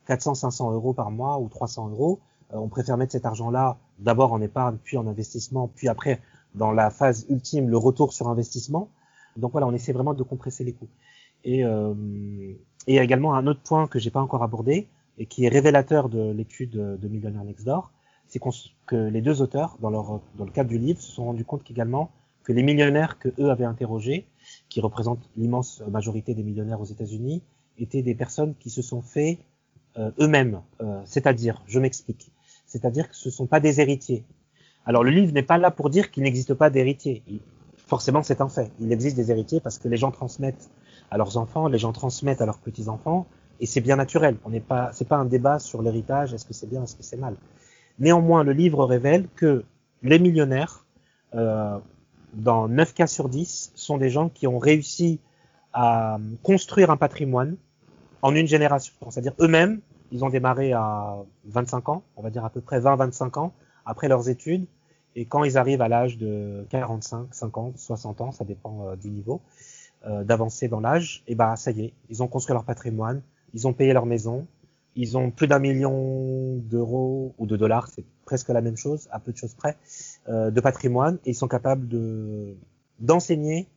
400, 0.07 0.35
500 0.35 0.73
euros 0.73 0.93
par 0.93 1.11
mois 1.11 1.39
ou 1.39 1.49
300 1.49 1.91
euros. 1.91 2.19
on 2.51 2.69
préfère 2.69 2.97
mettre 2.97 3.13
cet 3.13 3.25
argent-là 3.25 3.77
d'abord 3.99 4.33
en 4.33 4.41
épargne, 4.41 4.77
puis 4.83 4.97
en 4.97 5.07
investissement, 5.07 5.71
puis 5.75 5.89
après 5.89 6.21
dans 6.55 6.73
la 6.73 6.91
phase 6.91 7.27
ultime, 7.29 7.69
le 7.69 7.77
retour 7.77 8.13
sur 8.13 8.29
investissement. 8.29 8.89
Donc 9.37 9.53
voilà, 9.53 9.67
on 9.67 9.73
essaie 9.73 9.93
vraiment 9.93 10.15
de 10.15 10.23
compresser 10.23 10.65
les 10.65 10.73
coûts. 10.73 10.89
Et, 11.45 11.65
euh, 11.65 11.95
et 12.87 12.93
il 12.93 12.95
y 12.95 12.99
a 12.99 13.03
également 13.03 13.35
un 13.35 13.47
autre 13.47 13.61
point 13.61 13.87
que 13.87 13.99
j'ai 13.99 14.11
pas 14.11 14.21
encore 14.21 14.43
abordé 14.43 14.89
et 15.19 15.27
qui 15.27 15.45
est 15.45 15.49
révélateur 15.49 16.09
de 16.09 16.31
l'étude 16.31 16.71
de 16.71 17.09
Millionaire 17.09 17.45
Next 17.45 17.67
Door, 17.67 17.93
c'est 18.29 18.41
que 18.87 18.97
les 18.97 19.21
deux 19.21 19.43
auteurs, 19.43 19.77
dans, 19.81 19.91
leur, 19.91 20.21
dans 20.37 20.45
le 20.45 20.51
cadre 20.51 20.69
du 20.69 20.79
livre, 20.79 21.01
se 21.01 21.11
sont 21.11 21.25
rendus 21.25 21.45
compte 21.45 21.65
qu'également 21.65 22.11
que 22.45 22.53
les 22.53 22.63
millionnaires 22.63 23.19
que 23.19 23.29
eux 23.39 23.51
avaient 23.51 23.65
interrogés, 23.65 24.27
qui 24.69 24.81
représentent 24.81 25.29
l'immense 25.37 25.83
majorité 25.91 26.35
des 26.35 26.43
millionnaires 26.43 26.81
aux 26.81 26.87
États-Unis, 26.87 27.43
étaient 27.79 28.03
des 28.03 28.15
personnes 28.15 28.55
qui 28.59 28.71
se 28.71 28.83
sont 28.83 29.03
fait 29.03 29.39
euh, 29.99 30.11
eux-mêmes, 30.21 30.63
euh, 30.81 31.01
c'est-à-dire, 31.05 31.63
je 31.67 31.79
m'explique, 31.79 32.31
c'est-à-dire 32.67 33.09
que 33.09 33.17
ce 33.17 33.29
ne 33.29 33.33
sont 33.33 33.47
pas 33.47 33.61
des 33.61 33.81
héritiers. 33.81 34.25
Alors 34.85 35.05
le 35.05 35.11
livre 35.11 35.33
n'est 35.33 35.43
pas 35.43 35.59
là 35.59 35.71
pour 35.71 35.91
dire 35.91 36.11
qu'il 36.11 36.23
n'existe 36.23 36.55
pas 36.55 36.71
d'héritiers. 36.71 37.23
Forcément, 37.77 38.23
c'est 38.23 38.41
un 38.41 38.49
fait. 38.49 38.71
Il 38.81 38.93
existe 38.93 39.17
des 39.17 39.31
héritiers 39.31 39.61
parce 39.61 39.79
que 39.79 39.89
les 39.89 39.97
gens 39.97 40.11
transmettent 40.11 40.71
à 41.11 41.19
leurs 41.19 41.37
enfants, 41.37 41.69
les 41.69 41.79
gens 41.79 41.93
transmettent 41.93 42.41
à 42.41 42.47
leurs 42.47 42.59
petits 42.59 42.89
enfants, 42.89 43.27
et 43.61 43.67
c'est 43.67 43.81
bien 43.81 43.97
naturel. 43.97 44.37
On 44.45 44.51
n'est 44.51 44.61
pas, 44.61 44.91
c'est 44.93 45.09
pas 45.09 45.17
un 45.17 45.25
débat 45.25 45.59
sur 45.59 45.83
l'héritage. 45.83 46.35
Est-ce 46.35 46.45
que 46.45 46.55
c'est 46.55 46.69
bien, 46.69 46.83
est-ce 46.85 46.97
que 46.97 47.03
c'est 47.03 47.17
mal. 47.17 47.35
Néanmoins, 47.99 48.45
le 48.45 48.53
livre 48.53 48.85
révèle 48.85 49.27
que 49.35 49.65
les 50.03 50.19
millionnaires 50.19 50.85
euh, 51.35 51.79
dans 52.35 52.69
9 52.69 52.95
cas 52.95 53.07
sur 53.07 53.29
10, 53.29 53.73
sont 53.75 53.99
des 53.99 54.11
gens 54.11 54.29
qui 54.29 54.47
ont 54.47 54.59
réussi 54.59 55.21
à 55.73 56.19
construire 56.43 56.91
un 56.91 56.97
patrimoine 56.97 57.57
en 58.23 58.35
une 58.35 58.47
génération. 58.47 58.95
C'est-à-dire 59.11 59.35
eux-mêmes, 59.41 59.81
ils 60.13 60.25
ont 60.25 60.29
démarré 60.29 60.73
à 60.73 61.17
25 61.47 61.89
ans, 61.89 62.03
on 62.17 62.23
va 62.23 62.31
dire 62.31 62.45
à 62.45 62.51
peu 62.51 62.61
près 62.61 62.81
20-25 62.81 63.39
ans 63.39 63.53
après 63.85 64.09
leurs 64.09 64.29
études. 64.29 64.67
Et 65.15 65.25
quand 65.25 65.45
ils 65.45 65.59
arrivent 65.59 65.83
à 65.83 65.89
l'âge 65.89 66.19
de 66.19 66.67
45, 66.71 67.29
50, 67.35 67.79
60 67.79 68.21
ans, 68.21 68.33
ça 68.33 68.45
dépend 68.45 68.87
euh, 68.87 68.97
du 68.97 69.11
niveau 69.11 69.41
euh, 70.07 70.23
d'avancée 70.23 70.69
dans 70.69 70.81
l'âge, 70.81 71.23
et 71.27 71.35
bah 71.35 71.57
ça 71.57 71.71
y 71.71 71.87
est, 71.87 71.93
ils 72.09 72.23
ont 72.23 72.29
construit 72.29 72.55
leur 72.55 72.65
patrimoine, 72.65 73.23
ils 73.55 73.67
ont 73.67 73.73
payé 73.73 73.93
leur 73.93 74.07
maison, 74.07 74.47
ils 74.95 75.17
ont 75.17 75.31
plus 75.31 75.47
d'un 75.47 75.59
million 75.59 76.57
d'euros 76.57 77.35
ou 77.39 77.47
de 77.47 77.57
dollars, 77.57 77.89
c'est 77.89 78.05
presque 78.25 78.49
la 78.49 78.61
même 78.61 78.77
chose, 78.77 79.09
à 79.11 79.21
peu 79.21 79.33
de 79.33 79.37
choses 79.37 79.55
près, 79.55 79.77
euh, 80.29 80.51
de 80.51 80.61
patrimoine, 80.61 81.19
et 81.25 81.31
ils 81.31 81.35
sont 81.35 81.49
capables 81.49 81.89
de 81.89 82.55
d'enseigner 82.99 83.69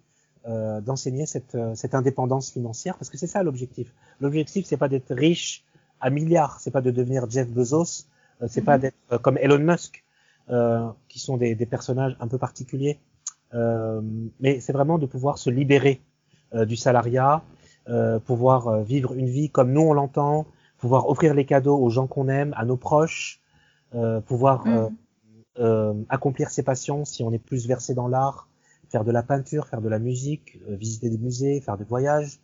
euh, 0.47 0.81
d'enseigner 0.81 1.27
cette, 1.27 1.53
euh, 1.53 1.75
cette 1.75 1.93
indépendance 1.93 2.49
financière, 2.49 2.97
parce 2.97 3.11
que 3.11 3.17
c'est 3.17 3.27
ça 3.27 3.43
l'objectif. 3.43 3.93
L'objectif, 4.21 4.65
c'est 4.65 4.75
pas 4.75 4.87
d'être 4.87 5.13
riche 5.13 5.63
à 5.99 6.09
milliards, 6.09 6.59
c'est 6.59 6.71
pas 6.71 6.81
de 6.81 6.89
devenir 6.89 7.29
Jeff 7.29 7.47
Bezos, 7.47 8.07
euh, 8.41 8.47
c'est 8.49 8.63
pas 8.63 8.77
mhm. 8.77 8.81
d'être 8.81 9.21
comme 9.21 9.37
Elon 9.37 9.59
Musk, 9.59 10.03
qui 11.07 11.19
sont 11.19 11.37
des, 11.37 11.53
des, 11.53 11.67
personnages 11.67 12.17
un 12.19 12.27
peu 12.27 12.39
particuliers, 12.39 12.99
mais 13.53 14.59
c'est 14.59 14.73
vraiment 14.73 14.97
de 14.97 15.05
pouvoir 15.05 15.37
se 15.37 15.49
libérer 15.49 16.01
du 16.65 16.75
salariat, 16.75 17.41
pouvoir 18.25 18.81
vivre 18.83 19.13
une 19.13 19.27
vie 19.27 19.49
comme 19.49 19.71
nous 19.71 19.81
on 19.81 19.93
l'entend, 19.93 20.45
pouvoir 20.77 21.09
offrir 21.09 21.33
les 21.33 21.45
cadeaux 21.45 21.77
aux 21.77 21.89
gens 21.89 22.07
qu'on 22.07 22.27
aime, 22.27 22.53
à 22.57 22.65
nos 22.65 22.77
proches, 22.77 23.41
pouvoir 24.25 24.65
mhm. 24.65 26.05
accomplir 26.09 26.49
ses 26.49 26.63
passions 26.63 27.05
si 27.05 27.23
on 27.23 27.31
est 27.33 27.39
plus 27.39 27.67
versé 27.67 27.93
dans 27.93 28.07
l'art, 28.07 28.47
faire 28.91 29.05
de 29.05 29.11
la 29.11 29.23
peinture, 29.23 29.67
faire 29.67 29.81
de 29.81 29.89
la 29.89 29.99
musique, 29.99 30.59
euh, 30.69 30.75
visiter 30.75 31.09
des 31.09 31.17
musées, 31.17 31.61
faire 31.61 31.77
des 31.77 31.85
voyages, 31.85 32.39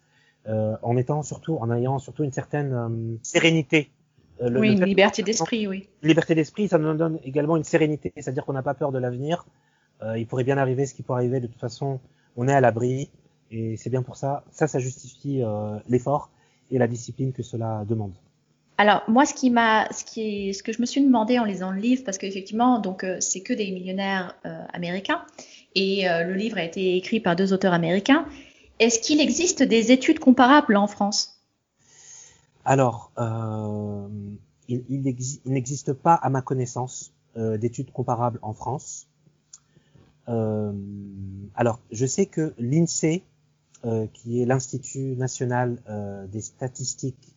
euh, 0.47 0.75
en 0.81 0.95
étant 0.95 1.21
surtout, 1.21 1.57
en 1.57 1.71
ayant 1.71 1.99
surtout 1.99 2.23
une 2.23 2.31
certaine 2.31 2.73
euh, 2.73 3.17
sérénité. 3.21 3.91
oui, 4.39 4.71
une 4.71 4.85
liberté 4.85 5.23
d'esprit, 5.23 5.67
oui. 5.67 5.89
Liberté 6.01 6.35
d'esprit, 6.35 6.69
ça 6.69 6.77
nous 6.77 6.93
donne 6.93 7.19
également 7.23 7.57
une 7.57 7.65
sérénité, 7.65 8.13
c'est-à-dire 8.15 8.45
qu'on 8.45 8.53
n'a 8.53 8.63
pas 8.63 8.73
peur 8.73 8.91
de 8.91 8.99
l'avenir. 8.99 9.45
il 10.15 10.25
pourrait 10.27 10.45
bien 10.45 10.57
arriver 10.57 10.85
ce 10.85 10.93
qui 10.93 11.03
pourrait 11.03 11.19
arriver. 11.21 11.39
De 11.39 11.47
toute 11.47 11.59
façon, 11.59 11.99
on 12.35 12.47
est 12.47 12.53
à 12.53 12.61
l'abri, 12.61 13.09
et 13.51 13.77
c'est 13.77 13.89
bien 13.89 14.03
pour 14.03 14.15
ça. 14.15 14.43
Ça, 14.51 14.67
ça 14.67 14.79
justifie 14.79 15.41
l'effort 15.87 16.29
et 16.71 16.77
la 16.77 16.87
discipline 16.87 17.33
que 17.33 17.43
cela 17.43 17.85
demande. 17.87 18.13
Alors 18.77 19.03
moi, 19.07 19.25
ce 19.25 19.33
qui 19.33 19.49
m'a, 19.49 19.91
ce 19.91 20.03
qui, 20.03 20.53
ce 20.53 20.61
que 20.61 20.71
je 20.71 20.81
me 20.81 20.85
suis 20.85 21.01
demandé 21.01 21.39
en 21.39 21.45
lisant 21.45 21.71
le 21.71 21.79
livre, 21.79 22.03
parce 22.05 22.17
qu'effectivement, 22.17 22.79
donc 22.79 23.05
c'est 23.19 23.41
que 23.41 23.53
des 23.53 23.71
millionnaires 23.71 24.35
américains, 24.73 25.23
et 25.77 26.09
euh, 26.09 26.23
le 26.23 26.33
livre 26.33 26.57
a 26.57 26.63
été 26.63 26.97
écrit 26.97 27.19
par 27.19 27.35
deux 27.35 27.53
auteurs 27.53 27.73
américains. 27.73 28.25
Est-ce 28.79 28.99
qu'il 28.99 29.21
existe 29.21 29.61
des 29.61 29.91
études 29.91 30.17
comparables 30.17 30.75
en 30.75 30.87
France? 30.87 31.39
Alors, 32.65 33.11
euh, 33.19 34.07
il, 34.67 35.01
n'existe 35.45 35.93
pas, 35.93 36.15
à 36.15 36.29
ma 36.31 36.41
connaissance, 36.41 37.13
euh, 37.37 37.59
d'études 37.59 37.91
comparables 37.91 38.39
en 38.41 38.53
France. 38.53 39.07
alors, 40.27 41.79
je 41.91 42.05
sais 42.07 42.25
que 42.25 42.55
l'INSEE, 42.57 43.23
qui 44.13 44.41
est 44.41 44.45
l'Institut 44.45 45.15
national 45.15 45.77
des 46.31 46.41
statistiques 46.41 47.35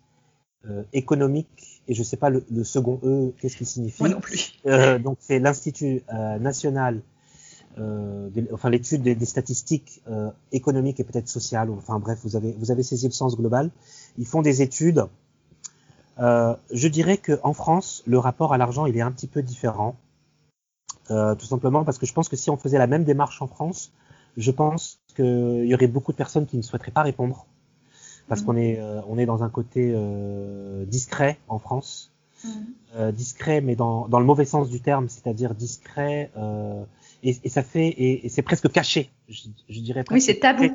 économiques, 0.93 1.83
et 1.87 1.95
je 1.95 2.01
ne 2.01 2.05
sais 2.05 2.17
pas 2.17 2.31
le, 2.31 2.65
second 2.65 2.99
E, 3.05 3.33
qu'est-ce 3.41 3.57
qu'il 3.57 3.67
signifie. 3.67 4.03
Moi 4.03 4.09
non 4.09 4.21
plus. 4.21 4.61
donc, 5.03 5.19
c'est 5.21 5.39
l'Institut 5.39 6.03
national 6.41 7.03
euh, 7.79 8.29
enfin 8.53 8.69
l'étude 8.69 9.03
des, 9.03 9.25
statistiques 9.27 10.03
euh, 10.09 10.31
économiques 10.51 10.99
et 10.99 11.05
peut-être 11.05 11.29
sociales. 11.29 11.71
Enfin 11.71 11.99
bref, 12.01 12.19
vous 12.25 12.35
avez 12.35 12.53
vous 12.59 12.71
avez 12.71 12.83
saisi 12.83 13.07
le 13.07 13.13
sens 13.13 13.37
global. 13.37 13.71
Ils 14.19 14.27
font 14.27 14.43
des 14.43 14.61
études. 14.63 15.07
Euh, 16.19 16.55
je 16.73 16.89
dirais 16.89 17.17
que 17.17 17.39
en 17.45 17.53
France, 17.53 18.03
le 18.07 18.19
rapport 18.19 18.53
à 18.53 18.59
l'argent 18.59 18.87
il 18.87 18.97
est 18.97 19.01
un 19.01 19.13
petit 19.13 19.29
peu 19.29 19.43
différent, 19.43 19.97
tout 21.09 21.47
simplement 21.47 21.85
parce 21.85 21.99
que 21.99 22.07
je 22.07 22.13
pense 22.13 22.29
que 22.29 22.37
si 22.37 22.51
on 22.51 22.57
faisait 22.57 22.79
la 22.79 22.87
même 22.87 23.05
démarche 23.05 23.43
en 23.43 23.49
France, 23.49 23.93
je 24.37 24.51
pense 24.53 25.00
qu'il 25.11 25.67
y 25.67 25.75
aurait 25.75 25.87
beaucoup 25.87 26.13
de 26.13 26.17
personnes 26.17 26.47
qui 26.47 26.57
ne 26.57 26.63
souhaiteraient 26.63 26.91
pas 26.91 27.03
répondre 27.03 27.47
parce 28.29 28.43
mmh. 28.43 28.45
qu'on 28.45 28.57
est 28.57 28.81
on 29.09 29.19
est 29.19 29.27
dans 29.27 29.43
un 29.43 29.51
côté 29.51 29.95
discret 30.87 31.39
en 31.49 31.59
France. 31.59 32.13
Mmh. 32.43 33.11
discret, 33.11 33.61
mais 33.61 33.77
dans, 33.77 34.09
dans 34.09 34.19
le 34.19 34.25
mauvais 34.25 34.47
sens 34.47 34.71
du 34.71 34.81
terme, 34.81 35.11
c'est-à-dire 35.11 35.55
discret 35.55 36.31
euh, 36.39 36.83
et, 37.23 37.37
et 37.45 37.49
ça 37.49 37.63
fait 37.63 37.89
et, 37.89 38.29
c'est 38.29 38.43
presque 38.43 38.71
caché, 38.71 39.11
je, 39.29 39.43
je 39.69 39.81
dirais. 39.81 40.05
oui, 40.11 40.21
c'est 40.21 40.39
tabou. 40.39 40.71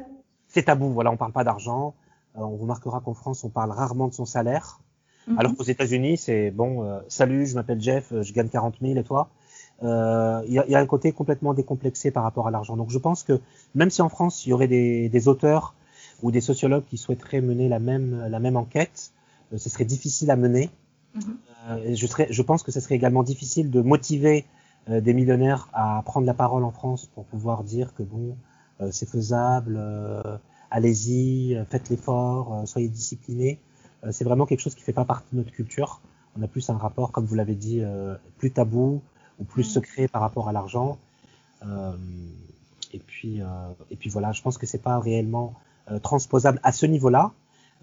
C'est 0.48 0.64
tabou. 0.64 0.90
Voilà, 0.92 1.12
on 1.12 1.18
parle 1.18 1.32
pas 1.32 1.44
d'argent. 1.44 1.96
Euh, 2.38 2.42
on 2.42 2.58
remarquera 2.58 3.02
qu'en 3.02 3.14
France, 3.14 3.44
on 3.44 3.50
parle 3.50 3.72
rarement 3.72 4.08
de 4.08 4.14
son 4.14 4.26
salaire, 4.26 4.80
mhm. 5.28 5.40
alors 5.40 5.56
qu'aux 5.56 5.64
États-Unis, 5.64 6.18
c'est 6.18 6.52
bon. 6.52 6.84
Euh, 6.84 7.00
salut, 7.08 7.48
je 7.48 7.56
m'appelle 7.56 7.82
Jeff, 7.82 8.12
euh, 8.12 8.22
je 8.22 8.34
gagne 8.34 8.50
40 8.50 8.76
000 8.82 8.98
et 8.98 9.04
toi? 9.04 9.30
Il 9.82 9.88
y 10.54 10.60
a, 10.60 10.68
y, 10.68 10.76
a, 10.76 10.80
un 10.80 10.86
côté 10.86 11.12
complètement 11.12 11.54
décomplexé 11.54 12.10
par 12.12 12.24
rapport 12.24 12.48
à 12.48 12.52
l'argent. 12.52 12.78
Donc, 12.78 12.90
je 12.90 12.98
pense 12.98 13.24
que 13.24 13.40
même 13.76 13.90
si 13.90 14.02
en 14.02 14.10
France, 14.10 14.46
il 14.46 14.50
y 14.50 14.54
aurait 14.54 14.68
des, 14.68 15.10
des 15.10 15.28
auteurs 15.28 15.76
ou 16.24 16.32
des 16.32 16.42
sociologues 16.42 16.86
qui 16.86 16.98
souhaiteraient 16.98 17.42
mener 17.42 17.68
la 17.68 17.80
même 17.80 18.28
la 18.30 18.40
même 18.40 18.56
enquête, 18.56 19.12
ce 19.56 19.70
serait 19.70 19.86
difficile 19.86 20.32
à 20.32 20.36
mener. 20.36 20.70
Mhm. 21.14 21.96
je, 21.96 22.08
serais, 22.08 22.28
je 22.30 22.42
pense 22.42 22.64
que 22.64 22.72
ce 22.72 22.80
serait 22.80 22.96
également 22.96 23.24
difficile 23.24 23.70
de 23.70 23.82
motiver 23.82 24.46
euh, 24.90 25.02
des 25.02 25.16
millionnaires 25.16 25.68
à 25.74 26.04
prendre 26.06 26.28
la 26.28 26.36
parole 26.36 26.64
en 26.64 26.70
France 26.70 27.08
pour 27.08 27.26
pouvoir 27.26 27.64
dire 27.64 27.96
que 27.96 28.04
bon, 28.04 28.38
euh, 28.82 28.90
c'est 28.92 29.10
faisable, 29.10 29.78
euh, 29.80 30.38
allez-y, 30.70 31.58
faites 31.70 31.90
l'effort, 31.90 32.64
soyez 32.66 32.88
disciplinés. 32.88 33.60
c'est 34.12 34.26
vraiment 34.26 34.46
quelque 34.46 34.60
chose 34.60 34.76
qui 34.76 34.84
fait 34.84 34.94
pas 34.94 35.06
partie 35.06 35.28
de 35.34 35.38
notre 35.38 35.52
culture. 35.52 36.02
On 36.38 36.44
a 36.44 36.48
plus 36.48 36.70
un 36.70 36.78
rapport, 36.78 37.12
comme 37.12 37.26
vous 37.26 37.36
l'avez 37.36 37.56
dit, 37.56 37.82
plus 38.38 38.52
tabou 38.52 39.02
ou 39.40 39.44
plus 39.44 39.64
secret 39.64 40.08
par 40.08 40.22
rapport 40.22 40.50
à 40.50 40.54
l'argent. 40.54 40.98
et 42.94 43.00
puis, 43.00 43.42
et 43.92 43.96
puis 43.96 44.10
voilà, 44.10 44.32
je 44.32 44.42
pense 44.42 44.58
que 44.58 44.66
c'est 44.66 44.82
pas 44.82 45.00
réellement 45.00 45.54
transposable 46.04 46.60
à 46.64 46.72
ce 46.72 46.86
niveau-là. 46.86 47.32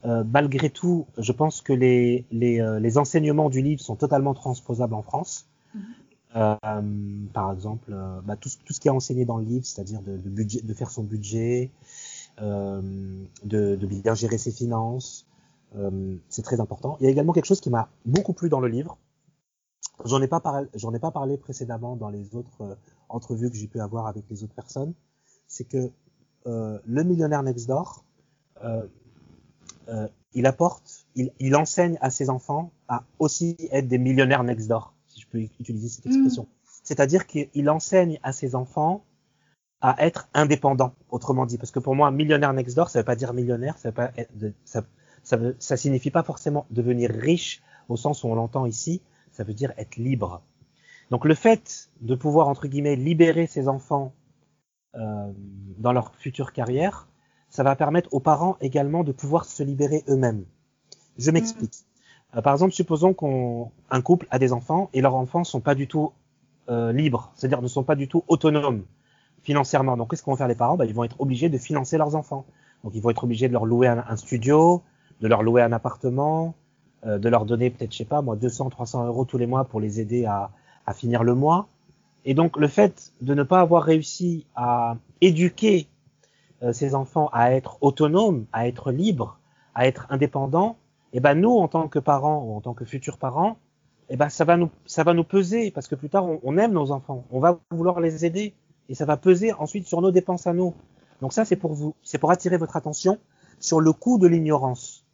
malgré 0.05 0.71
tout, 0.71 1.07
je 1.19 1.33
pense 1.33 1.61
que 1.61 1.73
les, 1.73 2.25
les, 2.31 2.65
les, 2.81 2.99
enseignements 2.99 3.51
du 3.51 3.61
livre 3.61 3.81
sont 3.81 3.97
totalement 3.97 4.35
transposables 4.35 4.95
en 4.95 5.03
France. 5.03 5.47
Euh, 6.35 6.57
par 7.33 7.53
exemple, 7.53 7.93
euh, 7.93 8.21
bah, 8.25 8.37
tout, 8.37 8.49
tout, 8.65 8.73
ce 8.73 8.81
qui 8.81 8.89
est 8.89 8.93
enseigné 8.93 9.25
dans 9.25 9.37
le 9.37 9.45
livre, 9.45 9.67
c'est-à-dire 9.67 10.01
de, 10.01 10.17
de, 10.17 10.31
budget, 10.31 10.63
de 10.63 10.75
faire 10.75 10.91
son 10.91 11.03
budget, 11.03 11.71
euh, 12.41 12.81
de, 13.45 13.77
de, 13.77 13.87
bien 13.87 14.15
gérer 14.15 14.39
ses 14.39 14.53
finances, 14.53 15.27
euh, 15.77 16.17
c'est 16.31 16.43
très 16.43 16.61
important. 16.61 16.97
Il 17.01 17.05
y 17.05 17.07
a 17.07 17.11
également 17.11 17.33
quelque 17.33 17.47
chose 17.47 17.61
qui 17.61 17.69
m'a 17.69 17.89
beaucoup 18.07 18.33
plu 18.33 18.49
dans 18.49 18.61
le 18.61 18.69
livre. 18.69 18.97
J'en 20.05 20.21
ai 20.23 20.29
pas 20.29 20.41
parlé, 20.41 20.69
j'en 20.75 20.93
ai 20.95 20.99
pas 20.99 21.11
parlé 21.11 21.37
précédemment 21.37 21.97
dans 21.97 22.09
les 22.09 22.35
autres 22.35 22.63
euh, 22.63 22.75
entrevues 23.09 23.51
que 23.51 23.57
j'ai 23.57 23.69
pu 23.69 23.81
avoir 23.81 24.07
avec 24.07 24.25
les 24.31 24.43
autres 24.45 24.55
personnes. 24.55 24.95
C'est 25.47 25.65
que 25.65 25.91
le 26.45 27.05
millionnaire 27.05 27.43
next 27.45 27.69
door, 27.69 28.05
il 30.35 30.47
apporte, 30.47 31.07
il, 31.15 31.31
il 31.39 31.55
enseigne 31.55 31.99
à 32.01 32.11
ses 32.11 32.31
enfants 32.31 32.73
à 32.89 33.05
aussi 33.21 33.57
être 33.71 33.87
des 33.87 33.99
millionnaires 33.99 34.43
next 34.43 34.67
door 34.67 34.93
je 35.19 35.27
peux 35.27 35.39
utiliser 35.39 35.89
cette 35.89 36.07
expression. 36.07 36.45
Mm. 36.45 36.69
C'est-à-dire 36.85 37.27
qu'il 37.27 37.71
enseigne 37.71 38.19
à 38.23 38.33
ses 38.33 38.55
enfants 38.55 39.05
à 39.81 39.97
être 40.05 40.29
indépendants, 40.33 40.95
autrement 41.11 41.45
dit. 41.45 41.59
Parce 41.59 41.73
que 41.73 41.81
pour 41.81 41.95
moi, 41.95 42.11
millionnaire 42.11 42.53
next 42.53 42.77
door, 42.77 42.89
ça 42.89 43.01
veut 43.01 43.05
pas 43.05 43.17
dire 43.17 43.33
millionnaire, 43.33 43.79
ça 43.79 43.89
veut 43.89 43.95
pas 43.95 44.13
ça, 44.65 44.85
ça, 45.25 45.37
veut, 45.37 45.57
ça 45.59 45.77
signifie 45.77 46.11
pas 46.11 46.23
forcément 46.23 46.67
devenir 46.71 47.11
riche 47.11 47.63
au 47.89 47.97
sens 47.97 48.23
où 48.23 48.29
on 48.29 48.35
l'entend 48.35 48.67
ici, 48.67 49.03
ça 49.33 49.45
veut 49.45 49.55
dire 49.55 49.73
être 49.77 49.97
libre. 49.97 50.43
Donc 51.11 51.25
le 51.25 51.35
fait 51.35 51.91
de 52.01 52.15
pouvoir, 52.15 52.49
entre 52.49 52.69
guillemets, 52.69 52.97
libérer 52.97 53.47
ses 53.47 53.69
enfants 53.69 54.15
euh, 54.95 55.33
dans 55.79 55.93
leur 55.93 56.15
future 56.15 56.53
carrière, 56.53 57.09
ça 57.49 57.63
va 57.63 57.77
permettre 57.77 58.09
aux 58.13 58.21
parents 58.21 58.57
également 58.61 59.05
de 59.05 59.13
pouvoir 59.13 59.45
se 59.45 59.63
libérer 59.63 60.05
eux-mêmes. 60.09 60.45
Je 61.19 61.31
m'explique. 61.31 61.75
Euh, 62.35 62.41
par 62.41 62.55
exemple, 62.55 62.73
supposons 62.73 63.15
qu'un 63.15 64.01
couple 64.01 64.27
a 64.31 64.39
des 64.39 64.53
enfants 64.53 64.89
et 64.95 65.01
leurs 65.01 65.15
enfants 65.15 65.45
sont 65.45 65.61
pas 65.61 65.75
du 65.75 65.87
tout 65.87 66.13
euh, 66.69 66.93
libres, 66.93 67.33
c'est-à-dire 67.35 67.61
ne 67.61 67.69
sont 67.69 67.85
pas 67.85 67.97
du 67.97 68.09
tout 68.09 68.25
autonomes 68.29 68.85
financièrement. 69.43 69.97
Donc, 69.97 70.11
qu'est-ce 70.11 70.23
qu'on 70.23 70.31
vont 70.33 70.37
faire 70.37 70.49
les 70.49 70.55
parents? 70.55 70.77
Bah, 70.77 70.87
Ils 70.87 70.95
vont 70.95 71.05
être 71.05 71.21
obligés 71.21 71.49
de 71.49 71.59
financer 71.59 71.99
leurs 71.99 72.15
enfants. 72.15 72.47
Donc, 72.85 72.95
ils 72.95 73.03
vont 73.03 73.11
être 73.11 73.25
obligés 73.25 73.49
de 73.49 73.53
leur 73.53 73.67
louer 73.67 73.89
un, 73.89 74.17
studio, 74.17 74.83
de 75.21 75.29
leur 75.29 75.43
louer 75.43 75.63
un 75.63 75.73
appartement, 75.73 76.55
euh, 77.07 77.19
de 77.19 77.29
leur 77.29 77.45
donner 77.45 77.71
peut-être, 77.71 77.93
je 77.93 77.99
sais 77.99 78.05
pas, 78.05 78.23
moi, 78.23 78.37
200, 78.37 78.71
300 78.71 79.07
euros 79.07 79.25
tous 79.25 79.39
les 79.39 79.47
mois 79.47 79.65
pour 79.65 79.81
les 79.81 80.01
aider 80.01 80.25
à, 80.25 80.51
à 80.87 80.95
finir 80.95 81.25
le 81.25 81.35
mois. 81.35 81.69
Et 82.25 82.35
donc, 82.35 82.57
le 82.57 82.69
fait 82.69 83.13
de 83.21 83.35
ne 83.35 83.43
pas 83.43 83.61
avoir 83.61 83.83
réussi 83.83 84.47
à 84.55 84.97
éduquer 85.21 85.89
euh, 86.63 86.73
ces 86.73 86.95
enfants 86.95 87.29
à 87.33 87.53
être 87.53 87.79
autonomes, 87.81 88.47
à 88.53 88.69
être 88.69 88.93
libres, 88.93 89.39
à 89.75 89.87
être 89.89 90.07
indépendants, 90.11 90.77
et 91.13 91.19
eh 91.19 91.21
ben 91.21 91.35
nous 91.35 91.51
en 91.51 91.69
tant 91.69 91.89
que 91.89 91.99
parents 91.99 92.43
ou 92.45 92.57
en 92.57 92.61
tant 92.61 92.73
que 92.73 92.85
futurs 92.85 93.19
parents, 93.19 93.59
et 94.09 94.15
eh 94.15 94.17
ben 94.17 94.29
ça 94.29 94.45
va 94.45 94.57
nous 94.57 94.71
ça 94.87 95.03
va 95.05 95.13
nous 95.13 95.25
peser 95.25 95.71
parce 95.71 95.89
que 95.89 95.95
plus 95.95 96.09
tard 96.09 96.27
on, 96.43 96.57
aime 96.57 96.73
nos 96.73 96.91
enfants, 96.91 97.25
on 97.31 97.41
va 97.41 97.59
vouloir 97.71 98.01
les 98.01 98.25
aider 98.25 98.55
et 98.89 98.95
ça 98.95 99.05
va 99.05 99.17
peser 99.17 99.53
ensuite 99.53 99.87
sur 99.87 100.01
nos 100.01 100.11
dépenses 100.11 100.47
à 100.47 100.53
nous. 100.53 100.75
Donc 101.21 101.33
ça, 101.33 101.45
c'est 101.45 101.57
pour 101.57 101.73
vous, 101.75 101.95
c'est 102.03 102.19
pour 102.19 102.31
attirer 102.31 102.57
votre 102.57 102.77
attention 102.77 103.19
sur 103.61 103.81
le 103.81 103.93
coût 103.93 104.19
de 104.19 104.27
l'ignorance. 104.27 105.05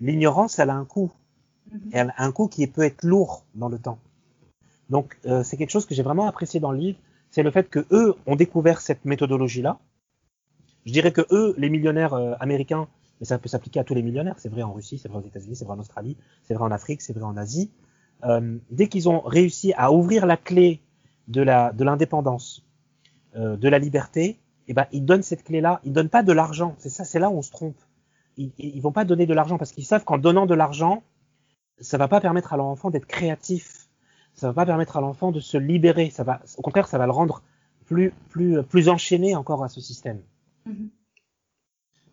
L'ignorance, 0.00 0.58
elle 0.58 0.70
a 0.70 0.74
un 0.74 0.84
coût. 0.84 1.10
Mhm. 1.70 1.90
elle 1.92 2.14
a 2.16 2.24
un 2.24 2.32
coût 2.32 2.48
qui 2.48 2.66
peut 2.66 2.82
être 2.82 3.04
lourd 3.04 3.44
dans 3.54 3.68
le 3.68 3.78
temps. 3.78 3.98
Donc 4.90 5.18
euh, 5.26 5.42
c'est 5.42 5.56
quelque 5.56 5.70
chose 5.70 5.86
que 5.86 5.94
j'ai 5.94 6.02
vraiment 6.02 6.26
apprécié 6.26 6.60
dans 6.60 6.72
le 6.72 6.78
livre, 6.78 6.98
c'est 7.30 7.42
le 7.42 7.50
fait 7.50 7.68
que 7.68 7.86
eux 7.90 8.14
ont 8.26 8.36
découvert 8.36 8.80
cette 8.80 9.04
méthodologie-là. 9.04 9.78
Je 10.84 10.92
dirais 10.92 11.12
que 11.12 11.22
eux, 11.30 11.54
les 11.56 11.70
millionnaires 11.70 12.14
euh, 12.14 12.34
américains, 12.40 12.88
mais 13.20 13.26
ça 13.26 13.38
peut 13.38 13.48
s'appliquer 13.48 13.80
à 13.80 13.84
tous 13.84 13.94
les 13.94 14.02
millionnaires, 14.02 14.38
c'est 14.38 14.48
vrai 14.48 14.62
en 14.62 14.72
Russie, 14.72 14.98
c'est 14.98 15.08
vrai 15.08 15.18
aux 15.18 15.26
États-Unis, 15.26 15.56
c'est 15.56 15.64
vrai 15.64 15.74
en 15.74 15.80
Australie, 15.80 16.16
c'est 16.42 16.54
vrai 16.54 16.64
en 16.64 16.72
Afrique, 16.72 17.00
c'est 17.00 17.12
vrai 17.12 17.24
en 17.24 17.36
Asie. 17.36 17.70
Euh, 18.24 18.58
dès 18.70 18.88
qu'ils 18.88 19.08
ont 19.08 19.20
réussi 19.20 19.72
à 19.76 19.92
ouvrir 19.92 20.26
la 20.26 20.36
clé 20.36 20.80
de 21.28 21.42
de 21.44 21.84
l'indépendance, 21.84 22.64
euh, 23.34 23.56
de 23.56 23.68
la 23.70 23.78
liberté, 23.78 24.38
eh 24.68 24.74
ben 24.74 24.86
ils 24.92 25.04
donnent 25.04 25.22
cette 25.22 25.44
clé-là. 25.44 25.80
Ils 25.84 25.92
donnent 25.92 26.10
pas 26.10 26.22
de 26.22 26.32
l'argent. 26.32 26.74
C'est 26.78 26.90
ça, 26.90 27.04
c'est 27.04 27.18
là 27.18 27.30
où 27.30 27.38
on 27.38 27.42
se 27.42 27.50
trompe. 27.50 27.80
Ils, 28.36 28.52
ils 28.58 28.80
vont 28.82 28.92
pas 28.92 29.06
donner 29.06 29.24
de 29.24 29.32
l'argent 29.32 29.56
parce 29.56 29.72
qu'ils 29.72 29.86
savent 29.86 30.04
qu'en 30.04 30.18
donnant 30.18 30.44
de 30.44 30.54
l'argent, 30.54 31.02
ça 31.80 31.98
va 31.98 32.08
pas 32.08 32.20
permettre 32.20 32.52
à 32.52 32.56
leur 32.56 32.66
enfant 32.66 32.90
d'être 32.90 33.06
créatif. 33.06 33.88
Ça 34.34 34.48
va 34.48 34.54
pas 34.54 34.66
permettre 34.66 34.96
à 34.96 35.00
l'enfant 35.00 35.30
de 35.30 35.40
se 35.40 35.58
libérer. 35.58 36.10
Ça 36.10 36.24
va, 36.24 36.40
au 36.56 36.62
contraire, 36.62 36.86
ça 36.86 36.98
va 36.98 37.06
le 37.06 37.12
rendre 37.12 37.42
plus 37.86 38.12
plus 38.30 38.62
plus 38.62 38.88
enchaîné 38.88 39.34
encore 39.36 39.62
à 39.64 39.68
ce 39.68 39.80
système. 39.80 40.20
Mm-hmm. 40.66 40.88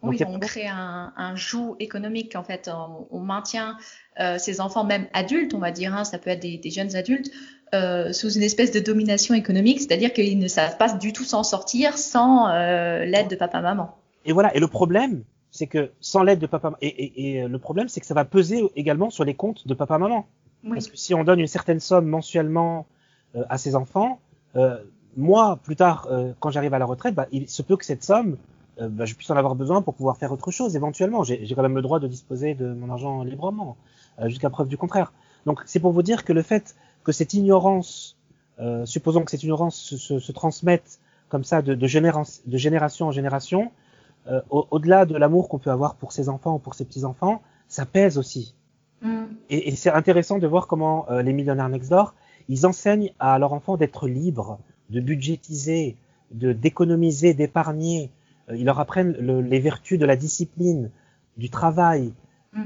Oui, 0.02 0.18
on 0.26 0.40
crée 0.40 0.68
un, 0.68 1.12
un, 1.18 1.36
joug 1.36 1.76
économique 1.80 2.36
en 2.36 2.44
fait. 2.44 2.70
On, 3.12 3.20
maintient 3.20 3.78
euh, 4.20 4.38
ces 4.38 4.62
enfants, 4.62 4.86
même 4.86 5.08
adultes, 5.14 5.54
on 5.54 5.60
va 5.60 5.72
dire, 5.72 5.94
hein, 5.94 6.06
ça 6.06 6.18
peut 6.18 6.30
être 6.30 6.42
des, 6.42 6.58
des 6.58 6.70
jeunes 6.70 6.96
adultes, 6.96 7.30
euh, 7.74 8.14
sous 8.14 8.32
une 8.32 8.42
espèce 8.42 8.72
de 8.72 8.80
domination 8.80 9.36
économique, 9.36 9.80
c'est-à-dire 9.80 10.14
qu'ils 10.14 10.40
ne 10.40 10.48
savent 10.48 10.78
pas 10.78 10.94
du 10.94 11.12
tout 11.12 11.26
s'en 11.26 11.44
sortir 11.44 11.98
sans 11.98 12.48
euh, 12.48 13.04
l'aide 13.04 13.28
de 13.28 13.36
papa-maman. 13.36 13.96
Et 14.26 14.32
voilà. 14.32 14.56
Et 14.56 14.60
le 14.60 14.68
problème, 14.68 15.24
c'est 15.60 15.68
que 15.68 15.92
sans 16.00 16.24
l'aide 16.24 16.40
de 16.40 16.48
papa, 16.48 16.78
et, 16.82 16.88
et, 16.88 17.36
et, 17.36 17.48
le 17.50 17.60
problème, 17.60 17.90
c'est 17.90 18.00
que 18.00 18.06
ça 18.06 18.14
va 18.14 18.24
peser 18.24 18.64
également 18.78 19.10
sur 19.10 19.26
les 19.26 19.34
comptes 19.34 19.68
de 19.68 19.74
papa-maman. 19.74 20.26
Oui. 20.64 20.72
Parce 20.72 20.88
que 20.88 20.96
si 20.96 21.14
on 21.14 21.26
donne 21.26 21.42
une 21.42 21.48
certaine 21.48 21.82
somme 21.82 22.06
mensuellement 22.06 22.88
euh, 23.36 23.44
à 23.50 23.58
ses 23.58 23.76
enfants, 23.76 24.22
euh, 24.56 24.78
moi, 25.18 25.60
plus 25.62 25.76
tard, 25.76 26.08
euh, 26.10 26.32
quand 26.40 26.50
j'arrive 26.50 26.74
à 26.74 26.80
la 26.80 26.86
retraite, 26.86 27.14
bah, 27.14 27.28
il 27.34 27.50
se 27.50 27.62
peut 27.62 27.76
que 27.76 27.84
cette 27.84 28.06
somme 28.06 28.38
euh, 28.80 28.88
bah, 28.88 29.04
je 29.04 29.16
puisse 29.16 29.30
en 29.32 29.36
avoir 29.36 29.54
besoin 29.54 29.82
pour 29.82 29.96
pouvoir 29.96 30.16
faire 30.16 30.32
autre 30.32 30.50
chose 30.50 30.78
éventuellement. 30.78 31.26
J'ai 31.26 31.54
quand 31.54 31.62
même 31.62 31.76
le 31.76 31.82
droit 31.82 32.00
de 32.00 32.08
disposer 32.08 32.54
de 32.54 32.68
mon 32.72 32.90
argent 32.90 33.24
librement, 33.24 33.76
euh, 34.20 34.30
jusqu'à 34.30 34.50
preuve 34.50 34.70
du 34.70 34.78
contraire. 34.78 35.12
Donc 35.46 35.62
c'est 35.66 35.82
pour 35.82 35.92
vous 35.92 36.04
dire 36.04 36.24
que 36.24 36.32
le 36.32 36.42
fait 36.42 36.74
que 37.04 37.12
cette 37.12 37.34
ignorance, 37.34 38.16
euh, 38.62 38.86
supposons 38.86 39.26
que 39.26 39.32
cette 39.32 39.44
ignorance 39.44 39.76
se, 39.76 39.98
se, 39.98 40.20
se 40.20 40.32
transmette 40.32 41.00
comme 41.28 41.44
ça 41.44 41.62
de, 41.62 41.74
de, 41.74 41.88
de 42.48 42.58
génération 42.58 43.08
en 43.08 43.12
génération, 43.12 43.74
euh, 44.30 44.42
au-delà 44.50 45.06
de 45.06 45.16
l'amour 45.16 45.50
qu'on 45.50 45.60
peut 45.60 45.72
avoir 45.72 45.96
pour 45.96 46.12
ses 46.12 46.30
enfants 46.30 46.56
ou 46.56 46.60
pour 46.60 46.76
ses 46.76 46.86
petits-enfants, 46.86 47.42
ça 47.68 47.86
pèse 47.86 48.18
aussi. 48.18 48.56
Mm. 49.02 49.24
Et, 49.50 49.70
et 49.70 49.76
c'est 49.76 49.92
intéressant 49.92 50.38
de 50.38 50.48
voir 50.48 50.68
comment 50.68 51.10
euh, 51.10 51.22
les 51.22 51.34
millionnaires 51.34 51.70
next 51.70 51.90
door, 51.90 52.14
ils 52.48 52.66
enseignent 52.66 53.12
à 53.20 53.40
leurs 53.40 53.54
enfants 53.54 53.78
d'être 53.78 54.08
libres, 54.08 54.60
de 54.90 55.00
budgétiser, 55.00 55.96
de 56.32 56.54
d'économiser, 56.54 57.34
d'épargner, 57.34 58.12
euh, 58.50 58.58
ils 58.58 58.66
leur 58.66 58.80
apprennent 58.80 59.14
le, 59.20 59.42
les 59.42 59.60
vertus 59.60 60.00
de 60.00 60.06
la 60.06 60.16
discipline, 60.16 60.92
du 61.38 61.50
travail, 61.50 62.14
mm. 62.54 62.62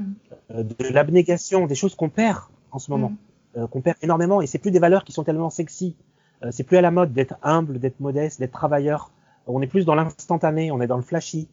euh, 0.50 0.62
de 0.62 0.88
l'abnégation, 0.88 1.66
des 1.66 1.74
choses 1.74 1.94
qu'on 1.94 2.08
perd 2.08 2.40
en 2.72 2.78
ce 2.78 2.90
moment, 2.90 3.10
mm. 3.10 3.58
euh, 3.58 3.66
qu'on 3.66 3.80
perd 3.80 3.96
énormément. 4.02 4.42
Et 4.42 4.46
c'est 4.46 4.58
plus 4.58 4.70
des 4.70 4.78
valeurs 4.78 5.04
qui 5.04 5.12
sont 5.12 5.24
tellement 5.24 5.50
sexy. 5.50 5.96
Euh, 6.42 6.48
c'est 6.50 6.64
plus 6.64 6.76
à 6.76 6.82
la 6.82 6.90
mode 6.90 7.12
d'être 7.12 7.36
humble, 7.42 7.78
d'être 7.78 8.00
modeste, 8.00 8.40
d'être 8.40 8.52
travailleur. 8.52 9.10
On 9.46 9.60
est 9.62 9.66
plus 9.66 9.84
dans 9.84 9.94
l'instantané, 9.94 10.70
on 10.70 10.80
est 10.80 10.86
dans 10.86 10.96
le 10.96 11.02
flashy, 11.02 11.48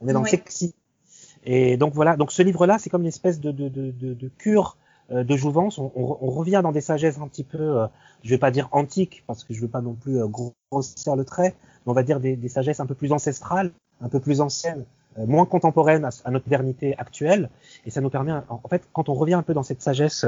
on 0.00 0.08
est 0.08 0.12
dans 0.12 0.20
oui. 0.20 0.30
le 0.30 0.30
sexy. 0.30 0.74
Et 1.44 1.76
donc 1.76 1.94
voilà. 1.94 2.16
Donc 2.16 2.32
ce 2.32 2.42
livre-là, 2.42 2.78
c'est 2.78 2.90
comme 2.90 3.02
une 3.02 3.08
espèce 3.08 3.40
de, 3.40 3.52
de, 3.52 3.68
de, 3.68 3.90
de 3.90 4.28
cure 4.28 4.76
euh, 5.12 5.22
de 5.22 5.36
jouvence. 5.36 5.78
On, 5.78 5.92
on, 5.94 6.18
on, 6.20 6.30
revient 6.30 6.60
dans 6.62 6.72
des 6.72 6.80
sagesses 6.80 7.18
un 7.18 7.28
petit 7.28 7.44
peu, 7.44 7.58
euh, 7.58 7.86
je 8.24 8.30
vais 8.30 8.38
pas 8.38 8.50
dire 8.50 8.68
antiques 8.72 9.22
parce 9.26 9.44
que 9.44 9.54
je 9.54 9.60
veux 9.60 9.68
pas 9.68 9.80
non 9.80 9.94
plus 9.94 10.20
euh, 10.20 10.26
grossir 10.26 11.14
le 11.14 11.24
trait, 11.24 11.54
on 11.86 11.92
va 11.92 12.02
dire 12.02 12.18
des, 12.18 12.34
des, 12.34 12.48
sagesses 12.48 12.80
un 12.80 12.86
peu 12.86 12.96
plus 12.96 13.12
ancestrales, 13.12 13.70
un 14.00 14.08
peu 14.08 14.18
plus 14.18 14.40
anciennes, 14.40 14.84
euh, 15.18 15.26
moins 15.26 15.46
contemporaines 15.46 16.04
à, 16.04 16.10
à, 16.24 16.32
notre 16.32 16.46
modernité 16.46 16.98
actuelle. 16.98 17.50
Et 17.84 17.90
ça 17.90 18.00
nous 18.00 18.10
permet, 18.10 18.32
en 18.48 18.68
fait, 18.68 18.88
quand 18.92 19.08
on 19.08 19.14
revient 19.14 19.34
un 19.34 19.44
peu 19.44 19.54
dans 19.54 19.62
cette 19.62 19.80
sagesse 19.80 20.26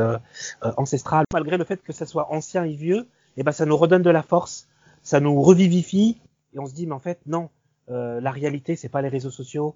ancestrale, 0.62 1.24
malgré 1.32 1.58
le 1.58 1.64
fait 1.64 1.82
que 1.82 1.92
ça 1.92 2.06
soit 2.06 2.32
ancien 2.32 2.62
et 2.62 2.74
vieux, 2.74 3.08
et 3.36 3.40
eh 3.40 3.42
ben 3.42 3.52
ça 3.52 3.66
nous 3.66 3.76
redonne 3.76 4.02
de 4.02 4.10
la 4.10 4.22
force, 4.22 4.68
ça 5.02 5.18
nous 5.18 5.42
revivifie, 5.42 6.20
et 6.54 6.58
on 6.58 6.66
se 6.66 6.74
dit, 6.74 6.86
mais 6.86 6.94
en 6.94 6.98
fait, 7.00 7.18
non, 7.26 7.50
euh, 7.90 8.20
la 8.20 8.30
réalité, 8.30 8.76
c'est 8.76 8.88
pas 8.88 9.02
les 9.02 9.08
réseaux 9.08 9.30
sociaux. 9.30 9.74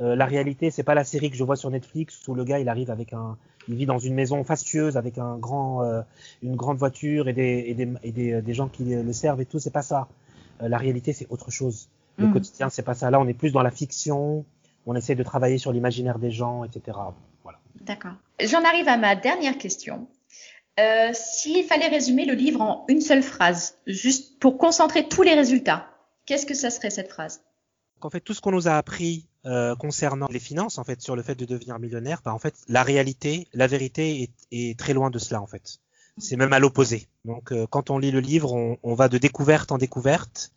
Euh, 0.00 0.16
la 0.16 0.26
réalité, 0.26 0.70
c'est 0.70 0.82
pas 0.82 0.94
la 0.94 1.04
série 1.04 1.30
que 1.30 1.36
je 1.36 1.44
vois 1.44 1.56
sur 1.56 1.70
Netflix 1.70 2.26
où 2.28 2.34
le 2.34 2.44
gars 2.44 2.58
il 2.58 2.68
arrive 2.68 2.90
avec 2.90 3.12
un, 3.12 3.36
il 3.68 3.76
vit 3.76 3.86
dans 3.86 3.98
une 3.98 4.14
maison 4.14 4.44
fastueuse 4.44 4.96
avec 4.96 5.18
un 5.18 5.36
grand, 5.38 5.82
euh, 5.82 6.02
une 6.42 6.56
grande 6.56 6.78
voiture 6.78 7.28
et 7.28 7.32
des 7.32 7.64
et 7.66 7.74
des, 7.74 7.88
et 8.02 8.12
des, 8.12 8.42
des 8.42 8.54
gens 8.54 8.68
qui 8.68 8.84
le 8.84 9.12
servent 9.12 9.40
et 9.40 9.46
tout. 9.46 9.58
C'est 9.58 9.70
pas 9.70 9.82
ça. 9.82 10.08
Euh, 10.62 10.68
la 10.68 10.78
réalité, 10.78 11.12
c'est 11.12 11.26
autre 11.30 11.50
chose. 11.50 11.88
Le 12.16 12.26
mmh. 12.26 12.32
quotidien, 12.32 12.70
c'est 12.70 12.82
pas 12.82 12.94
ça. 12.94 13.10
Là, 13.10 13.20
on 13.20 13.26
est 13.26 13.34
plus 13.34 13.52
dans 13.52 13.62
la 13.62 13.70
fiction. 13.70 14.44
On 14.86 14.94
essaie 14.94 15.14
de 15.14 15.22
travailler 15.22 15.58
sur 15.58 15.72
l'imaginaire 15.72 16.18
des 16.18 16.30
gens, 16.30 16.64
etc. 16.64 16.98
Voilà. 17.42 17.58
D'accord. 17.80 18.14
J'en 18.40 18.62
arrive 18.62 18.88
à 18.88 18.96
ma 18.96 19.16
dernière 19.16 19.58
question. 19.58 20.06
Euh, 20.78 21.10
S'il 21.12 21.64
fallait 21.64 21.88
résumer 21.88 22.24
le 22.24 22.34
livre 22.34 22.60
en 22.60 22.84
une 22.88 23.00
seule 23.00 23.22
phrase, 23.22 23.78
juste 23.86 24.38
pour 24.40 24.58
concentrer 24.58 25.08
tous 25.08 25.22
les 25.22 25.34
résultats, 25.34 25.88
qu'est-ce 26.26 26.46
que 26.46 26.54
ça 26.54 26.70
serait 26.70 26.90
cette 26.90 27.10
phrase? 27.10 27.42
En 28.04 28.10
fait, 28.10 28.20
tout 28.20 28.34
ce 28.34 28.42
qu'on 28.42 28.52
nous 28.52 28.68
a 28.68 28.76
appris 28.76 29.26
euh, 29.46 29.74
concernant 29.76 30.28
les 30.30 30.38
finances, 30.38 30.76
en 30.76 30.84
fait, 30.84 31.00
sur 31.00 31.16
le 31.16 31.22
fait 31.22 31.36
de 31.36 31.46
devenir 31.46 31.78
millionnaire, 31.78 32.20
bah, 32.22 32.34
en 32.34 32.38
fait, 32.38 32.54
la 32.68 32.82
réalité, 32.82 33.48
la 33.54 33.66
vérité 33.66 34.30
est, 34.52 34.78
très 34.78 34.92
loin 34.92 35.08
de 35.08 35.18
cela, 35.18 35.40
en 35.40 35.46
fait. 35.46 35.78
C'est 36.18 36.36
même 36.36 36.52
à 36.52 36.58
l'opposé. 36.58 37.08
Donc, 37.24 37.50
euh, 37.50 37.66
quand 37.66 37.88
on 37.88 37.96
lit 37.96 38.10
le 38.10 38.20
livre, 38.20 38.52
on, 38.82 38.94
va 38.94 39.08
de 39.08 39.16
découverte 39.16 39.72
en 39.72 39.78
découverte, 39.78 40.52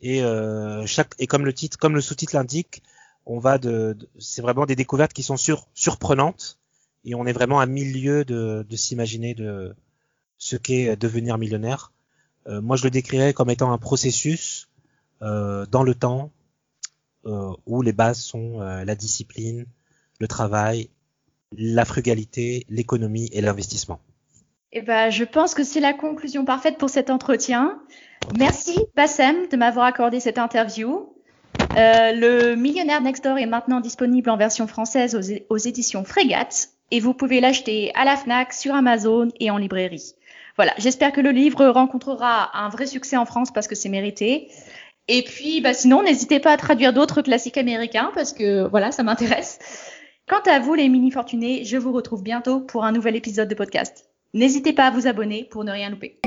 et 0.00 0.24
euh, 0.24 0.84
comme 1.28 1.44
le 1.44 2.00
sous-titre 2.00 2.34
l'indique, 2.34 2.82
on 3.26 3.38
va 3.38 3.58
de, 3.58 3.96
c'est 4.18 4.42
vraiment 4.42 4.66
des 4.66 4.74
découvertes 4.74 5.12
qui 5.12 5.22
sont 5.22 5.36
sur, 5.36 5.68
surprenantes, 5.74 6.58
et 7.04 7.14
on 7.14 7.26
est 7.26 7.32
vraiment 7.32 7.60
à 7.60 7.66
milieu 7.66 8.24
de, 8.24 8.66
de 8.68 8.76
s'imaginer 8.76 9.34
de 9.34 9.72
ce 10.36 10.56
qu'est 10.56 10.96
devenir 10.96 11.38
millionnaire. 11.38 11.92
Moi, 12.48 12.74
je 12.74 12.82
le 12.82 12.90
décrirais 12.90 13.34
comme 13.34 13.50
étant 13.50 13.72
un 13.72 13.78
processus 13.78 14.68
dans 15.20 15.84
le 15.84 15.94
temps 15.94 16.32
où 17.24 17.82
les 17.82 17.92
bases 17.92 18.20
sont 18.20 18.60
euh, 18.60 18.84
la 18.84 18.94
discipline, 18.94 19.66
le 20.20 20.28
travail, 20.28 20.90
la 21.56 21.84
frugalité, 21.84 22.66
l'économie 22.68 23.28
et 23.32 23.40
l'investissement. 23.40 24.00
Eh 24.72 24.80
ben, 24.80 25.10
je 25.10 25.24
pense 25.24 25.54
que 25.54 25.64
c'est 25.64 25.80
la 25.80 25.92
conclusion 25.92 26.44
parfaite 26.44 26.78
pour 26.78 26.88
cet 26.88 27.10
entretien. 27.10 27.78
Merci 28.38 28.78
Bassem 28.96 29.48
de 29.50 29.56
m'avoir 29.56 29.84
accordé 29.84 30.18
cette 30.18 30.38
interview. 30.38 31.14
Euh, 31.76 32.12
le 32.12 32.54
Millionnaire 32.54 33.02
Next 33.02 33.22
Door 33.22 33.38
est 33.38 33.46
maintenant 33.46 33.80
disponible 33.80 34.30
en 34.30 34.36
version 34.36 34.66
française 34.66 35.14
aux, 35.14 35.54
aux 35.54 35.58
éditions 35.58 36.04
Frégate 36.04 36.70
et 36.90 37.00
vous 37.00 37.14
pouvez 37.14 37.40
l'acheter 37.40 37.92
à 37.94 38.04
la 38.04 38.16
Fnac, 38.16 38.52
sur 38.52 38.74
Amazon 38.74 39.28
et 39.40 39.50
en 39.50 39.58
librairie. 39.58 40.14
Voilà, 40.56 40.72
j'espère 40.76 41.12
que 41.12 41.20
le 41.20 41.30
livre 41.30 41.66
rencontrera 41.66 42.56
un 42.58 42.68
vrai 42.68 42.86
succès 42.86 43.16
en 43.16 43.24
France 43.24 43.50
parce 43.50 43.66
que 43.66 43.74
c'est 43.74 43.88
mérité. 43.88 44.50
Et 45.08 45.22
puis, 45.22 45.60
bah, 45.60 45.74
sinon, 45.74 46.02
n'hésitez 46.02 46.40
pas 46.40 46.52
à 46.52 46.56
traduire 46.56 46.92
d'autres 46.92 47.22
classiques 47.22 47.58
américains 47.58 48.12
parce 48.14 48.32
que 48.32 48.66
voilà, 48.68 48.92
ça 48.92 49.02
m'intéresse. 49.02 49.58
Quant 50.28 50.42
à 50.50 50.60
vous, 50.60 50.74
les 50.74 50.88
mini 50.88 51.10
fortunés, 51.10 51.64
je 51.64 51.76
vous 51.76 51.92
retrouve 51.92 52.22
bientôt 52.22 52.60
pour 52.60 52.84
un 52.84 52.92
nouvel 52.92 53.16
épisode 53.16 53.48
de 53.48 53.54
podcast. 53.54 54.06
N'hésitez 54.34 54.72
pas 54.72 54.86
à 54.86 54.90
vous 54.90 55.06
abonner 55.06 55.44
pour 55.50 55.64
ne 55.64 55.72
rien 55.72 55.90
louper. 55.90 56.20